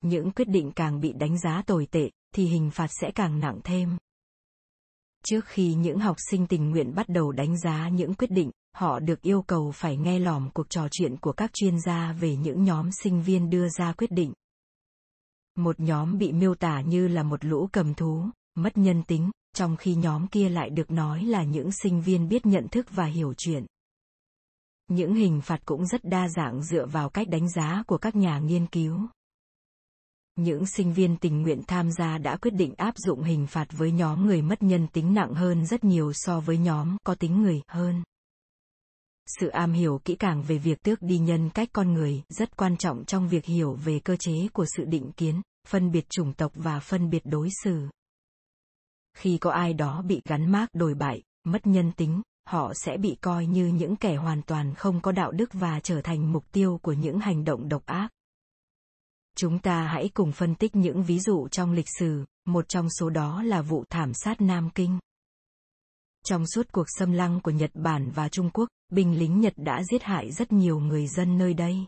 Những 0.02 0.32
quyết 0.32 0.48
định 0.48 0.72
càng 0.76 1.00
bị 1.00 1.14
đánh 1.14 1.40
giá 1.40 1.62
tồi 1.66 1.88
tệ, 1.92 2.10
thì 2.36 2.46
hình 2.46 2.72
phạt 2.72 2.88
sẽ 3.02 3.12
càng 3.16 3.40
nặng 3.40 3.60
thêm. 3.64 3.98
Trước 5.26 5.46
khi 5.46 5.74
những 5.74 6.00
học 6.00 6.16
sinh 6.32 6.48
tình 6.48 6.70
nguyện 6.70 6.96
bắt 6.96 7.10
đầu 7.10 7.32
đánh 7.32 7.60
giá 7.60 7.90
những 7.90 8.14
quyết 8.14 8.32
định, 8.32 8.52
họ 8.74 9.00
được 9.00 9.22
yêu 9.22 9.42
cầu 9.42 9.72
phải 9.72 9.98
nghe 9.98 10.20
lỏm 10.20 10.50
cuộc 10.54 10.70
trò 10.70 10.88
chuyện 10.92 11.18
của 11.18 11.32
các 11.32 11.54
chuyên 11.54 11.80
gia 11.80 12.14
về 12.14 12.36
những 12.36 12.64
nhóm 12.64 12.90
sinh 13.04 13.22
viên 13.22 13.50
đưa 13.50 13.70
ra 13.70 13.94
quyết 13.94 14.12
định. 14.12 14.34
Một 15.56 15.80
nhóm 15.80 16.18
bị 16.18 16.32
miêu 16.32 16.56
tả 16.56 16.82
như 16.82 17.08
là 17.08 17.24
một 17.24 17.46
lũ 17.46 17.70
cầm 17.72 17.94
thú, 17.94 18.26
mất 18.56 18.78
nhân 18.78 19.04
tính, 19.04 19.32
trong 19.56 19.78
khi 19.78 19.96
nhóm 19.96 20.28
kia 20.28 20.50
lại 20.50 20.70
được 20.70 20.92
nói 20.92 21.24
là 21.24 21.44
những 21.44 21.72
sinh 21.72 22.02
viên 22.02 22.28
biết 22.28 22.46
nhận 22.46 22.68
thức 22.68 22.86
và 22.92 23.06
hiểu 23.06 23.34
chuyện. 23.38 23.66
Những 24.88 25.16
hình 25.16 25.42
phạt 25.42 25.60
cũng 25.66 25.86
rất 25.86 26.02
đa 26.04 26.28
dạng 26.30 26.64
dựa 26.64 26.86
vào 26.86 27.10
cách 27.10 27.28
đánh 27.30 27.50
giá 27.50 27.84
của 27.88 27.98
các 27.98 28.16
nhà 28.16 28.40
nghiên 28.40 28.68
cứu. 28.68 29.00
Những 30.36 30.66
sinh 30.66 30.94
viên 30.94 31.18
tình 31.18 31.42
nguyện 31.42 31.62
tham 31.68 31.92
gia 31.92 32.18
đã 32.18 32.38
quyết 32.38 32.54
định 32.54 32.74
áp 32.78 32.94
dụng 32.98 33.24
hình 33.24 33.48
phạt 33.48 33.68
với 33.72 33.92
nhóm 33.92 34.26
người 34.26 34.42
mất 34.42 34.64
nhân 34.64 34.88
tính 34.88 35.14
nặng 35.14 35.34
hơn 35.34 35.66
rất 35.66 35.84
nhiều 35.84 36.12
so 36.14 36.40
với 36.40 36.58
nhóm 36.58 36.98
có 37.04 37.16
tính 37.16 37.42
người 37.42 37.62
hơn. 37.68 38.04
Sự 39.40 39.48
am 39.48 39.74
hiểu 39.74 40.02
kỹ 40.06 40.16
càng 40.16 40.44
về 40.44 40.58
việc 40.58 40.82
tước 40.82 41.02
đi 41.02 41.18
nhân 41.18 41.50
cách 41.50 41.70
con 41.74 41.94
người 41.94 42.24
rất 42.30 42.58
quan 42.58 42.78
trọng 42.78 43.06
trong 43.06 43.30
việc 43.30 43.46
hiểu 43.46 43.74
về 43.74 44.00
cơ 44.00 44.16
chế 44.20 44.48
của 44.54 44.66
sự 44.78 44.86
định 44.86 45.12
kiến, 45.12 45.42
phân 45.68 45.92
biệt 45.92 46.10
chủng 46.10 46.34
tộc 46.34 46.52
và 46.56 46.80
phân 46.80 47.10
biệt 47.10 47.22
đối 47.26 47.50
xử. 47.64 47.88
Khi 49.18 49.38
có 49.38 49.52
ai 49.52 49.74
đó 49.74 50.02
bị 50.02 50.22
gắn 50.26 50.52
mác 50.52 50.68
đồi 50.74 50.94
bại, 50.94 51.24
mất 51.44 51.68
nhân 51.68 51.92
tính, 51.98 52.22
họ 52.48 52.74
sẽ 52.74 52.98
bị 52.98 53.18
coi 53.22 53.46
như 53.46 53.68
những 53.68 53.96
kẻ 53.96 54.16
hoàn 54.16 54.42
toàn 54.42 54.74
không 54.74 55.02
có 55.02 55.12
đạo 55.12 55.32
đức 55.32 55.50
và 55.54 55.80
trở 55.80 56.02
thành 56.02 56.32
mục 56.32 56.52
tiêu 56.52 56.80
của 56.82 56.94
những 56.94 57.20
hành 57.20 57.44
động 57.44 57.70
độc 57.70 57.86
ác. 57.86 58.10
Chúng 59.38 59.60
ta 59.60 59.84
hãy 59.84 60.10
cùng 60.14 60.32
phân 60.32 60.56
tích 60.56 60.76
những 60.76 61.04
ví 61.04 61.20
dụ 61.20 61.48
trong 61.48 61.72
lịch 61.74 61.90
sử. 62.00 62.26
Một 62.46 62.70
trong 62.70 62.90
số 62.90 63.10
đó 63.10 63.44
là 63.44 63.62
vụ 63.62 63.84
thảm 63.90 64.12
sát 64.14 64.42
nam 64.42 64.70
kinh. 64.76 65.00
Trong 66.26 66.48
suốt 66.48 66.68
cuộc 66.72 66.86
xâm 66.98 67.12
lăng 67.12 67.40
của 67.42 67.52
nhật 67.52 67.72
bản 67.74 68.12
và 68.16 68.30
trung 68.30 68.50
quốc, 68.54 68.70
binh 68.92 69.20
lính 69.20 69.40
nhật 69.40 69.54
đã 69.58 69.84
giết 69.84 70.04
hại 70.04 70.32
rất 70.32 70.52
nhiều 70.52 70.80
người 70.80 71.08
dân 71.08 71.38
nơi 71.38 71.54
đây. 71.54 71.86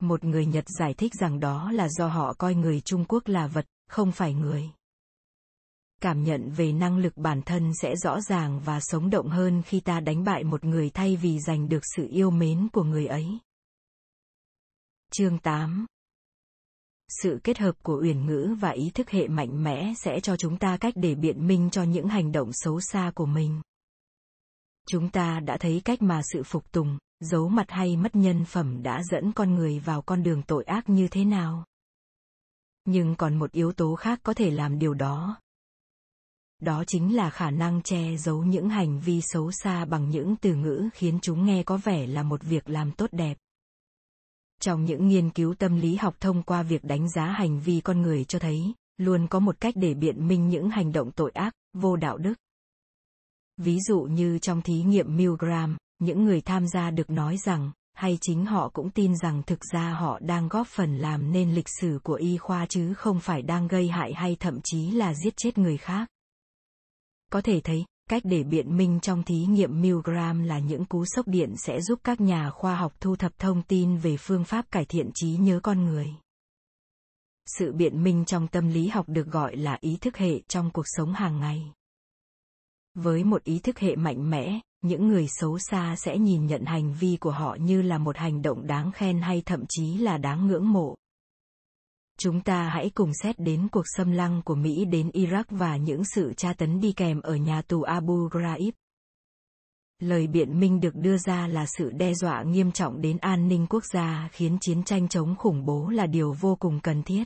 Một 0.00 0.24
người 0.24 0.46
nhật 0.46 0.64
giải 0.78 0.94
thích 0.94 1.12
rằng 1.20 1.40
đó 1.40 1.72
là 1.72 1.88
do 1.88 2.08
họ 2.08 2.34
coi 2.38 2.54
người 2.54 2.80
trung 2.80 3.04
quốc 3.08 3.28
là 3.28 3.46
vật, 3.46 3.66
không 3.88 4.12
phải 4.12 4.34
người 4.34 4.70
cảm 6.04 6.24
nhận 6.24 6.50
về 6.50 6.72
năng 6.72 6.98
lực 6.98 7.16
bản 7.16 7.42
thân 7.42 7.72
sẽ 7.82 7.96
rõ 7.96 8.20
ràng 8.20 8.60
và 8.64 8.80
sống 8.80 9.10
động 9.10 9.28
hơn 9.28 9.62
khi 9.66 9.80
ta 9.80 10.00
đánh 10.00 10.24
bại 10.24 10.44
một 10.44 10.64
người 10.64 10.90
thay 10.90 11.16
vì 11.16 11.38
giành 11.40 11.68
được 11.68 11.82
sự 11.96 12.08
yêu 12.10 12.30
mến 12.30 12.68
của 12.72 12.82
người 12.82 13.06
ấy. 13.06 13.38
Chương 15.12 15.38
8 15.38 15.86
Sự 17.08 17.40
kết 17.44 17.58
hợp 17.58 17.72
của 17.82 18.00
uyển 18.02 18.26
ngữ 18.26 18.56
và 18.60 18.70
ý 18.70 18.90
thức 18.94 19.10
hệ 19.10 19.28
mạnh 19.28 19.62
mẽ 19.62 19.94
sẽ 19.96 20.20
cho 20.20 20.36
chúng 20.36 20.58
ta 20.58 20.76
cách 20.76 20.94
để 20.96 21.14
biện 21.14 21.46
minh 21.46 21.68
cho 21.70 21.82
những 21.82 22.08
hành 22.08 22.32
động 22.32 22.50
xấu 22.52 22.80
xa 22.80 23.12
của 23.14 23.26
mình. 23.26 23.62
Chúng 24.88 25.10
ta 25.10 25.40
đã 25.40 25.56
thấy 25.56 25.82
cách 25.84 26.02
mà 26.02 26.20
sự 26.32 26.42
phục 26.42 26.72
tùng, 26.72 26.98
giấu 27.20 27.48
mặt 27.48 27.70
hay 27.70 27.96
mất 27.96 28.16
nhân 28.16 28.44
phẩm 28.44 28.82
đã 28.82 29.02
dẫn 29.02 29.32
con 29.32 29.54
người 29.54 29.78
vào 29.78 30.02
con 30.02 30.22
đường 30.22 30.42
tội 30.42 30.64
ác 30.64 30.88
như 30.88 31.08
thế 31.08 31.24
nào. 31.24 31.64
Nhưng 32.84 33.14
còn 33.14 33.36
một 33.36 33.52
yếu 33.52 33.72
tố 33.72 33.94
khác 33.94 34.20
có 34.22 34.34
thể 34.34 34.50
làm 34.50 34.78
điều 34.78 34.94
đó, 34.94 35.36
đó 36.60 36.84
chính 36.86 37.16
là 37.16 37.30
khả 37.30 37.50
năng 37.50 37.82
che 37.82 38.16
giấu 38.16 38.44
những 38.44 38.68
hành 38.68 39.00
vi 39.00 39.20
xấu 39.22 39.50
xa 39.52 39.84
bằng 39.84 40.10
những 40.10 40.36
từ 40.36 40.54
ngữ 40.54 40.88
khiến 40.94 41.18
chúng 41.22 41.44
nghe 41.46 41.62
có 41.62 41.76
vẻ 41.76 42.06
là 42.06 42.22
một 42.22 42.42
việc 42.42 42.68
làm 42.68 42.92
tốt 42.92 43.06
đẹp. 43.12 43.36
Trong 44.60 44.84
những 44.84 45.08
nghiên 45.08 45.30
cứu 45.30 45.54
tâm 45.54 45.80
lý 45.80 45.94
học 45.94 46.14
thông 46.20 46.42
qua 46.42 46.62
việc 46.62 46.84
đánh 46.84 47.10
giá 47.10 47.26
hành 47.26 47.60
vi 47.60 47.80
con 47.80 48.02
người 48.02 48.24
cho 48.24 48.38
thấy, 48.38 48.74
luôn 48.96 49.26
có 49.26 49.40
một 49.40 49.60
cách 49.60 49.74
để 49.76 49.94
biện 49.94 50.28
minh 50.28 50.48
những 50.48 50.70
hành 50.70 50.92
động 50.92 51.10
tội 51.10 51.30
ác, 51.30 51.52
vô 51.72 51.96
đạo 51.96 52.18
đức. 52.18 52.34
Ví 53.56 53.78
dụ 53.88 54.00
như 54.00 54.38
trong 54.38 54.62
thí 54.62 54.82
nghiệm 54.82 55.16
milgram, 55.16 55.76
những 55.98 56.24
người 56.24 56.40
tham 56.40 56.68
gia 56.68 56.90
được 56.90 57.10
nói 57.10 57.36
rằng, 57.36 57.72
hay 57.94 58.18
chính 58.20 58.46
họ 58.46 58.68
cũng 58.68 58.90
tin 58.90 59.16
rằng 59.16 59.42
thực 59.46 59.64
ra 59.72 59.90
họ 59.90 60.18
đang 60.22 60.48
góp 60.48 60.66
phần 60.66 60.96
làm 60.96 61.32
nên 61.32 61.54
lịch 61.54 61.68
sử 61.80 61.98
của 62.02 62.14
y 62.14 62.36
khoa 62.36 62.66
chứ 62.66 62.94
không 62.94 63.20
phải 63.20 63.42
đang 63.42 63.68
gây 63.68 63.88
hại 63.88 64.14
hay 64.14 64.36
thậm 64.40 64.60
chí 64.64 64.90
là 64.90 65.14
giết 65.14 65.34
chết 65.36 65.58
người 65.58 65.76
khác 65.76 66.08
có 67.34 67.40
thể 67.40 67.60
thấy, 67.60 67.84
cách 68.10 68.22
để 68.24 68.42
biện 68.42 68.76
minh 68.76 69.00
trong 69.00 69.22
thí 69.22 69.46
nghiệm 69.46 69.80
Milgram 69.80 70.42
là 70.42 70.58
những 70.58 70.84
cú 70.84 71.04
sốc 71.04 71.28
điện 71.28 71.54
sẽ 71.56 71.80
giúp 71.80 72.00
các 72.04 72.20
nhà 72.20 72.50
khoa 72.50 72.76
học 72.76 72.92
thu 73.00 73.16
thập 73.16 73.38
thông 73.38 73.62
tin 73.62 73.96
về 73.96 74.16
phương 74.16 74.44
pháp 74.44 74.70
cải 74.70 74.84
thiện 74.84 75.10
trí 75.14 75.28
nhớ 75.28 75.60
con 75.62 75.84
người. 75.84 76.06
Sự 77.46 77.72
biện 77.72 78.02
minh 78.02 78.24
trong 78.24 78.48
tâm 78.48 78.68
lý 78.68 78.88
học 78.88 79.08
được 79.08 79.26
gọi 79.26 79.56
là 79.56 79.78
ý 79.80 79.96
thức 80.00 80.16
hệ 80.16 80.40
trong 80.48 80.70
cuộc 80.70 80.84
sống 80.86 81.12
hàng 81.12 81.40
ngày. 81.40 81.72
Với 82.94 83.24
một 83.24 83.44
ý 83.44 83.58
thức 83.58 83.78
hệ 83.78 83.96
mạnh 83.96 84.30
mẽ, 84.30 84.60
những 84.82 85.08
người 85.08 85.26
xấu 85.28 85.58
xa 85.58 85.96
sẽ 85.96 86.18
nhìn 86.18 86.46
nhận 86.46 86.64
hành 86.64 86.94
vi 87.00 87.16
của 87.20 87.32
họ 87.32 87.56
như 87.60 87.82
là 87.82 87.98
một 87.98 88.16
hành 88.16 88.42
động 88.42 88.66
đáng 88.66 88.92
khen 88.92 89.20
hay 89.20 89.42
thậm 89.46 89.64
chí 89.68 89.98
là 89.98 90.18
đáng 90.18 90.46
ngưỡng 90.46 90.72
mộ. 90.72 90.94
Chúng 92.18 92.40
ta 92.40 92.68
hãy 92.68 92.90
cùng 92.94 93.10
xét 93.22 93.38
đến 93.38 93.68
cuộc 93.72 93.84
xâm 93.96 94.12
lăng 94.12 94.42
của 94.44 94.54
Mỹ 94.54 94.84
đến 94.84 95.10
Iraq 95.10 95.44
và 95.50 95.76
những 95.76 96.04
sự 96.04 96.32
tra 96.36 96.52
tấn 96.52 96.80
đi 96.80 96.92
kèm 96.92 97.20
ở 97.20 97.36
nhà 97.36 97.62
tù 97.62 97.82
Abu 97.82 98.28
Ghraib. 98.32 98.74
Lời 99.98 100.26
biện 100.26 100.60
minh 100.60 100.80
được 100.80 100.94
đưa 100.94 101.16
ra 101.18 101.46
là 101.46 101.66
sự 101.66 101.90
đe 101.90 102.14
dọa 102.14 102.42
nghiêm 102.42 102.72
trọng 102.72 103.00
đến 103.00 103.18
an 103.18 103.48
ninh 103.48 103.66
quốc 103.70 103.84
gia 103.92 104.28
khiến 104.32 104.58
chiến 104.60 104.84
tranh 104.84 105.08
chống 105.08 105.34
khủng 105.38 105.64
bố 105.64 105.88
là 105.88 106.06
điều 106.06 106.32
vô 106.32 106.56
cùng 106.56 106.80
cần 106.80 107.02
thiết. 107.02 107.24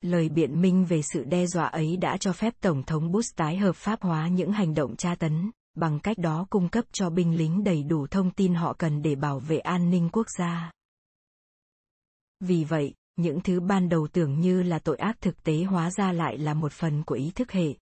Lời 0.00 0.28
biện 0.28 0.62
minh 0.62 0.84
về 0.84 1.00
sự 1.02 1.24
đe 1.24 1.46
dọa 1.46 1.66
ấy 1.66 1.96
đã 1.96 2.16
cho 2.16 2.32
phép 2.32 2.54
Tổng 2.60 2.82
thống 2.82 3.12
Bush 3.12 3.36
tái 3.36 3.56
hợp 3.56 3.76
pháp 3.76 4.02
hóa 4.02 4.28
những 4.28 4.52
hành 4.52 4.74
động 4.74 4.96
tra 4.96 5.14
tấn, 5.14 5.50
bằng 5.74 6.00
cách 6.00 6.18
đó 6.18 6.46
cung 6.50 6.68
cấp 6.68 6.84
cho 6.92 7.10
binh 7.10 7.36
lính 7.36 7.64
đầy 7.64 7.82
đủ 7.82 8.06
thông 8.06 8.30
tin 8.30 8.54
họ 8.54 8.74
cần 8.78 9.02
để 9.02 9.14
bảo 9.14 9.38
vệ 9.38 9.58
an 9.58 9.90
ninh 9.90 10.08
quốc 10.12 10.26
gia. 10.38 10.70
Vì 12.40 12.64
vậy, 12.64 12.94
những 13.16 13.40
thứ 13.40 13.60
ban 13.60 13.88
đầu 13.88 14.08
tưởng 14.12 14.40
như 14.40 14.62
là 14.62 14.78
tội 14.78 14.96
ác 14.96 15.16
thực 15.20 15.42
tế 15.42 15.64
hóa 15.64 15.90
ra 15.90 16.12
lại 16.12 16.38
là 16.38 16.54
một 16.54 16.72
phần 16.72 17.02
của 17.02 17.14
ý 17.14 17.30
thức 17.34 17.52
hệ 17.52 17.74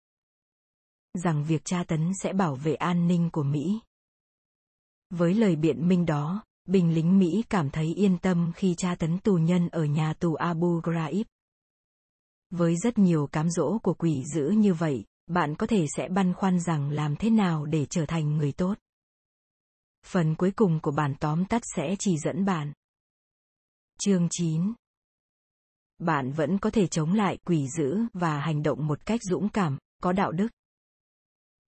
rằng 1.14 1.44
việc 1.44 1.64
tra 1.64 1.84
tấn 1.84 2.12
sẽ 2.22 2.32
bảo 2.32 2.54
vệ 2.54 2.74
an 2.74 3.08
ninh 3.08 3.30
của 3.32 3.42
mỹ 3.42 3.80
với 5.10 5.34
lời 5.34 5.56
biện 5.56 5.88
minh 5.88 6.06
đó 6.06 6.44
binh 6.66 6.94
lính 6.94 7.18
Mỹ 7.18 7.44
cảm 7.50 7.70
thấy 7.70 7.94
yên 7.94 8.18
tâm 8.18 8.52
khi 8.56 8.74
tra 8.74 8.94
tấn 8.94 9.18
tù 9.18 9.34
nhân 9.34 9.68
ở 9.68 9.84
nhà 9.84 10.12
tù 10.12 10.34
Abu 10.34 10.80
Ghraib. 10.84 11.26
Với 12.50 12.76
rất 12.76 12.98
nhiều 12.98 13.26
cám 13.26 13.50
dỗ 13.50 13.78
của 13.82 13.94
quỷ 13.94 14.24
dữ 14.34 14.48
như 14.48 14.74
vậy, 14.74 15.04
bạn 15.26 15.54
có 15.54 15.66
thể 15.66 15.86
sẽ 15.96 16.08
băn 16.08 16.34
khoăn 16.34 16.60
rằng 16.60 16.90
làm 16.90 17.16
thế 17.16 17.30
nào 17.30 17.66
để 17.66 17.86
trở 17.86 18.06
thành 18.06 18.36
người 18.36 18.52
tốt. 18.52 18.74
Phần 20.06 20.34
cuối 20.34 20.50
cùng 20.50 20.80
của 20.80 20.90
bản 20.90 21.14
tóm 21.20 21.44
tắt 21.44 21.62
sẽ 21.76 21.96
chỉ 21.98 22.18
dẫn 22.18 22.44
bạn. 22.44 22.72
Chương 23.98 24.28
9 24.30 24.72
bạn 26.04 26.32
vẫn 26.32 26.58
có 26.58 26.70
thể 26.70 26.86
chống 26.86 27.12
lại 27.12 27.38
quỷ 27.46 27.68
dữ 27.68 27.98
và 28.12 28.40
hành 28.40 28.62
động 28.62 28.86
một 28.86 29.06
cách 29.06 29.20
dũng 29.22 29.48
cảm, 29.48 29.78
có 30.02 30.12
đạo 30.12 30.32
đức. 30.32 30.48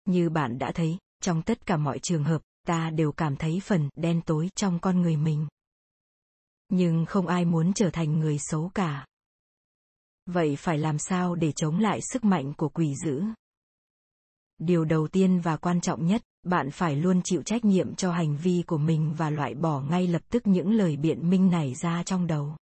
Như 0.05 0.31
bạn 0.31 0.59
đã 0.59 0.73
thấy, 0.75 0.99
trong 1.23 1.43
tất 1.43 1.67
cả 1.67 1.77
mọi 1.77 1.99
trường 1.99 2.25
hợp, 2.25 2.43
ta 2.67 2.91
đều 2.91 3.13
cảm 3.13 3.37
thấy 3.37 3.61
phần 3.65 3.89
đen 3.97 4.21
tối 4.27 4.49
trong 4.55 4.79
con 4.79 5.01
người 5.01 5.17
mình. 5.17 5.47
Nhưng 6.69 7.07
không 7.07 7.27
ai 7.27 7.45
muốn 7.45 7.73
trở 7.73 7.91
thành 7.91 8.21
người 8.21 8.39
xấu 8.39 8.71
cả. 8.75 9.07
Vậy 10.27 10.57
phải 10.57 10.79
làm 10.79 10.99
sao 10.99 11.35
để 11.35 11.53
chống 11.53 11.79
lại 11.79 12.01
sức 12.13 12.25
mạnh 12.25 12.55
của 12.55 12.69
quỷ 12.69 12.95
dữ? 13.05 13.23
Điều 14.59 14.85
đầu 14.85 15.09
tiên 15.09 15.41
và 15.41 15.57
quan 15.57 15.81
trọng 15.81 16.07
nhất, 16.07 16.23
bạn 16.43 16.71
phải 16.71 16.97
luôn 16.97 17.21
chịu 17.25 17.43
trách 17.43 17.65
nhiệm 17.65 17.95
cho 17.95 18.13
hành 18.13 18.37
vi 18.37 18.63
của 18.67 18.79
mình 18.79 19.15
và 19.17 19.31
loại 19.31 19.55
bỏ 19.55 19.81
ngay 19.81 20.07
lập 20.07 20.23
tức 20.31 20.47
những 20.47 20.71
lời 20.71 20.97
biện 20.97 21.31
minh 21.31 21.51
này 21.51 21.75
ra 21.75 22.03
trong 22.03 22.27
đầu. 22.27 22.57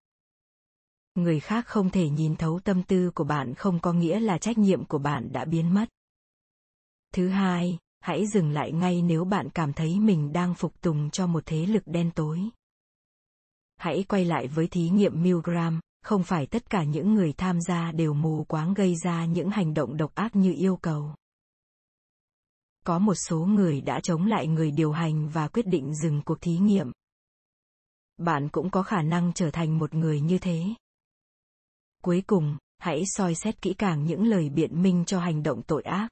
Người 1.14 1.40
khác 1.40 1.66
không 1.66 1.90
thể 1.90 2.09
nhìn 2.09 2.37
thấu 2.37 2.61
tâm 2.64 2.83
tư 2.83 3.11
của 3.14 3.24
bạn 3.24 3.55
không 3.55 3.81
có 3.81 3.92
nghĩa 3.92 4.20
là 4.20 4.38
trách 4.38 4.59
nhiệm 4.59 4.85
của 4.85 4.98
bạn 4.98 5.33
đã 5.33 5.44
biến 5.44 5.74
mất. 5.74 5.88
Thứ 7.14 7.29
hai, 7.29 7.79
hãy 8.00 8.27
dừng 8.27 8.50
lại 8.50 8.72
ngay 8.72 9.03
nếu 9.03 9.24
bạn 9.24 9.48
cảm 9.55 9.72
thấy 9.72 10.00
mình 10.00 10.33
đang 10.33 10.55
phục 10.55 10.81
tùng 10.81 11.11
cho 11.11 11.27
một 11.27 11.42
thế 11.46 11.66
lực 11.66 11.83
đen 11.87 12.11
tối. 12.14 12.40
Hãy 13.77 14.05
quay 14.09 14.24
lại 14.24 14.46
với 14.46 14.68
thí 14.68 14.88
nghiệm 14.88 15.22
Milgram, 15.22 15.81
không 16.03 16.22
phải 16.22 16.46
tất 16.46 16.70
cả 16.70 16.85
những 16.85 17.14
người 17.14 17.33
tham 17.33 17.61
gia 17.61 17.92
đều 17.92 18.14
mù 18.14 18.44
quáng 18.44 18.74
gây 18.74 18.94
ra 19.05 19.24
những 19.24 19.50
hành 19.50 19.74
động 19.74 19.96
độc 19.96 20.14
ác 20.14 20.37
như 20.37 20.55
yêu 20.59 20.77
cầu. 20.77 21.14
Có 22.85 22.98
một 22.98 23.14
số 23.14 23.38
người 23.38 23.81
đã 23.81 24.00
chống 24.00 24.27
lại 24.27 24.46
người 24.46 24.70
điều 24.70 24.92
hành 24.92 25.29
và 25.29 25.48
quyết 25.48 25.66
định 25.66 25.94
dừng 25.94 26.22
cuộc 26.22 26.40
thí 26.40 26.59
nghiệm. 26.59 26.92
Bạn 28.16 28.48
cũng 28.48 28.70
có 28.70 28.83
khả 28.83 29.03
năng 29.03 29.33
trở 29.33 29.50
thành 29.50 29.79
một 29.79 29.94
người 29.94 30.20
như 30.20 30.38
thế. 30.38 30.64
Cuối 32.04 32.22
cùng, 32.26 32.56
hãy 32.78 33.02
soi 33.06 33.34
xét 33.34 33.62
kỹ 33.62 33.74
càng 33.78 34.04
những 34.04 34.24
lời 34.26 34.50
biện 34.50 34.82
minh 34.82 35.04
cho 35.06 35.20
hành 35.20 35.42
động 35.42 35.62
tội 35.62 35.82
ác. 35.82 36.08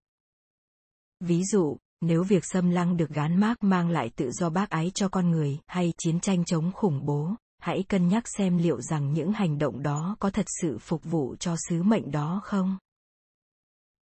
Ví 1.20 1.44
dụ, 1.44 1.76
nếu 2.00 2.24
việc 2.24 2.44
xâm 2.44 2.70
lăng 2.70 2.96
được 2.96 3.09
gán 3.11 3.40
mác 3.40 3.62
mang 3.64 3.88
lại 3.88 4.11
tự 4.16 4.31
do 4.31 4.50
bác 4.50 4.70
ái 4.70 4.90
cho 4.94 5.09
con 5.09 5.31
người 5.31 5.59
hay 5.66 5.92
chiến 5.98 6.20
tranh 6.20 6.44
chống 6.44 6.72
khủng 6.72 7.07
bố, 7.07 7.35
hãy 7.59 7.85
cân 7.88 8.09
nhắc 8.09 8.24
xem 8.38 8.59
liệu 8.59 8.81
rằng 8.81 9.12
những 9.12 9.33
hành 9.33 9.59
động 9.59 9.83
đó 9.83 10.16
có 10.18 10.31
thật 10.31 10.46
sự 10.61 10.78
phục 10.78 11.05
vụ 11.05 11.37
cho 11.37 11.57
sứ 11.68 11.83
mệnh 11.83 12.11
đó 12.11 12.40
không. 12.44 12.78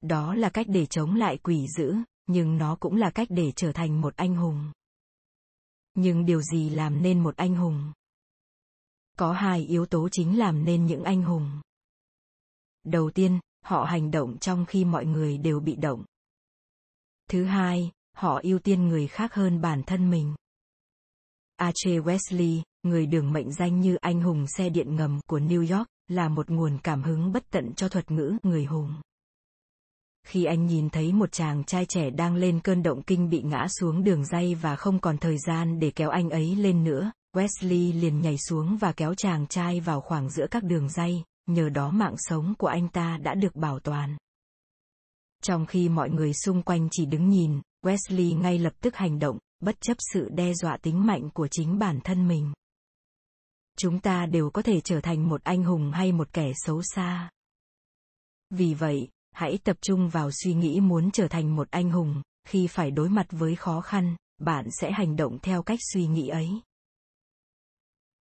Đó 0.00 0.34
là 0.34 0.50
cách 0.50 0.66
để 0.68 0.86
chống 0.86 1.14
lại 1.14 1.38
quỷ 1.38 1.66
dữ, 1.76 1.94
nhưng 2.26 2.58
nó 2.58 2.76
cũng 2.80 2.96
là 2.96 3.10
cách 3.10 3.28
để 3.30 3.52
trở 3.56 3.72
thành 3.72 4.00
một 4.00 4.16
anh 4.16 4.34
hùng. 4.34 4.72
Nhưng 5.94 6.24
điều 6.24 6.42
gì 6.42 6.70
làm 6.70 7.02
nên 7.02 7.22
một 7.22 7.36
anh 7.36 7.54
hùng? 7.54 7.92
Có 9.18 9.32
hai 9.32 9.60
yếu 9.60 9.86
tố 9.86 10.08
chính 10.12 10.38
làm 10.38 10.64
nên 10.64 10.86
những 10.86 11.04
anh 11.04 11.22
hùng. 11.22 11.60
Đầu 12.84 13.10
tiên, 13.10 13.40
họ 13.64 13.84
hành 13.84 14.10
động 14.10 14.38
trong 14.38 14.66
khi 14.66 14.84
mọi 14.84 15.06
người 15.06 15.38
đều 15.38 15.60
bị 15.60 15.76
động. 15.76 16.04
Thứ 17.30 17.44
hai, 17.44 17.90
họ 18.16 18.40
ưu 18.42 18.58
tiên 18.58 18.88
người 18.88 19.06
khác 19.06 19.34
hơn 19.34 19.60
bản 19.60 19.82
thân 19.82 20.10
mình. 20.10 20.34
Archie 21.56 22.00
Wesley, 22.00 22.62
người 22.82 23.06
đường 23.06 23.32
mệnh 23.32 23.52
danh 23.52 23.80
như 23.80 23.96
anh 23.96 24.20
hùng 24.20 24.46
xe 24.46 24.68
điện 24.68 24.96
ngầm 24.96 25.20
của 25.26 25.38
New 25.38 25.76
York, 25.78 25.88
là 26.08 26.28
một 26.28 26.50
nguồn 26.50 26.78
cảm 26.82 27.02
hứng 27.02 27.32
bất 27.32 27.50
tận 27.50 27.72
cho 27.74 27.88
thuật 27.88 28.10
ngữ 28.10 28.36
người 28.42 28.64
hùng. 28.64 28.94
Khi 30.26 30.44
anh 30.44 30.66
nhìn 30.66 30.90
thấy 30.90 31.12
một 31.12 31.32
chàng 31.32 31.64
trai 31.64 31.86
trẻ 31.86 32.10
đang 32.10 32.34
lên 32.36 32.60
cơn 32.60 32.82
động 32.82 33.02
kinh 33.02 33.30
bị 33.30 33.42
ngã 33.42 33.66
xuống 33.68 34.04
đường 34.04 34.24
dây 34.24 34.54
và 34.54 34.76
không 34.76 34.98
còn 34.98 35.18
thời 35.18 35.38
gian 35.38 35.78
để 35.78 35.90
kéo 35.90 36.10
anh 36.10 36.30
ấy 36.30 36.56
lên 36.56 36.84
nữa, 36.84 37.12
Wesley 37.36 38.00
liền 38.00 38.20
nhảy 38.20 38.38
xuống 38.38 38.76
và 38.76 38.92
kéo 38.92 39.14
chàng 39.14 39.46
trai 39.46 39.80
vào 39.80 40.00
khoảng 40.00 40.30
giữa 40.30 40.46
các 40.50 40.64
đường 40.64 40.88
dây, 40.88 41.22
nhờ 41.54 41.68
đó 41.68 41.90
mạng 41.90 42.14
sống 42.18 42.54
của 42.58 42.66
anh 42.66 42.88
ta 42.88 43.18
đã 43.22 43.34
được 43.34 43.56
bảo 43.56 43.80
toàn. 43.80 44.16
Trong 45.42 45.66
khi 45.66 45.88
mọi 45.88 46.10
người 46.10 46.32
xung 46.34 46.62
quanh 46.62 46.88
chỉ 46.90 47.06
đứng 47.06 47.28
nhìn, 47.28 47.60
Wesley 47.82 48.40
ngay 48.40 48.58
lập 48.58 48.72
tức 48.80 48.96
hành 48.96 49.18
động, 49.18 49.38
bất 49.60 49.80
chấp 49.80 49.96
sự 50.12 50.28
đe 50.28 50.54
dọa 50.54 50.76
tính 50.76 51.06
mạnh 51.06 51.30
của 51.30 51.48
chính 51.50 51.78
bản 51.78 52.00
thân 52.04 52.28
mình. 52.28 52.52
Chúng 53.78 54.00
ta 54.00 54.26
đều 54.26 54.50
có 54.50 54.62
thể 54.62 54.80
trở 54.80 55.00
thành 55.00 55.28
một 55.28 55.44
anh 55.44 55.62
hùng 55.62 55.92
hay 55.92 56.12
một 56.12 56.32
kẻ 56.32 56.52
xấu 56.54 56.82
xa. 56.82 57.30
Vì 58.50 58.74
vậy, 58.74 59.08
hãy 59.32 59.58
tập 59.64 59.76
trung 59.80 60.08
vào 60.08 60.30
suy 60.30 60.54
nghĩ 60.54 60.80
muốn 60.80 61.10
trở 61.10 61.28
thành 61.28 61.56
một 61.56 61.70
anh 61.70 61.90
hùng, 61.90 62.22
khi 62.48 62.66
phải 62.66 62.90
đối 62.90 63.08
mặt 63.08 63.26
với 63.30 63.56
khó 63.56 63.80
khăn, 63.80 64.16
bạn 64.38 64.68
sẽ 64.70 64.92
hành 64.92 65.16
động 65.16 65.38
theo 65.42 65.62
cách 65.62 65.78
suy 65.92 66.06
nghĩ 66.06 66.28
ấy. 66.28 66.60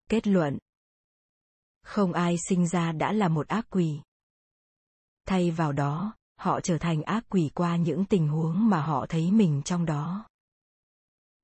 Kết 0.09 0.27
luận 0.27 0.57
không 1.85 2.13
ai 2.13 2.35
sinh 2.49 2.67
ra 2.67 2.91
đã 2.91 3.11
là 3.11 3.27
một 3.27 3.47
ác 3.47 3.65
quỷ. 3.69 3.99
Thay 5.27 5.51
vào 5.51 5.71
đó, 5.71 6.13
họ 6.39 6.61
trở 6.61 6.77
thành 6.77 7.03
ác 7.03 7.25
quỷ 7.29 7.51
qua 7.55 7.75
những 7.75 8.05
tình 8.05 8.27
huống 8.27 8.69
mà 8.69 8.81
họ 8.81 9.05
thấy 9.09 9.31
mình 9.31 9.61
trong 9.65 9.85
đó. 9.85 10.25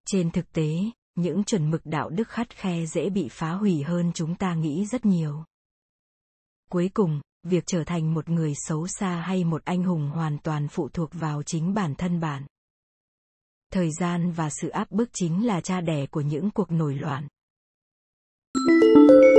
Trên 0.05 0.31
thực 0.31 0.51
tế 0.51 0.79
những 1.15 1.43
chuẩn 1.43 1.71
mực 1.71 1.81
đạo 1.85 2.09
đức 2.09 2.29
khắt 2.29 2.49
khe 2.49 2.85
dễ 2.85 3.09
bị 3.09 3.27
phá 3.31 3.51
hủy 3.51 3.83
hơn 3.83 4.11
chúng 4.13 4.35
ta 4.35 4.53
nghĩ 4.53 4.85
rất 4.85 5.05
nhiều. 5.05 5.43
Cuối 6.71 6.89
cùng 6.93 7.21
việc 7.43 7.63
trở 7.67 7.83
thành 7.83 8.13
một 8.13 8.29
người 8.29 8.53
xấu 8.55 8.87
xa 8.87 9.15
hay 9.15 9.43
một 9.43 9.65
anh 9.65 9.83
hùng 9.83 10.09
hoàn 10.09 10.37
toàn 10.37 10.67
phụ 10.67 10.89
thuộc 10.89 11.09
vào 11.13 11.43
chính 11.43 11.73
bản 11.73 11.95
thân 11.95 12.19
bạn. 12.19 12.45
Thời 13.71 13.89
gian 13.99 14.31
và 14.31 14.49
sự 14.49 14.69
áp 14.69 14.91
bức 14.91 15.09
chính 15.13 15.45
là 15.45 15.61
cha 15.61 15.81
đẻ 15.81 16.05
của 16.05 16.21
những 16.21 16.51
cuộc 16.51 16.71
nổi 16.71 16.95
loạn. 16.95 17.27
thank 18.53 19.11
you 19.11 19.30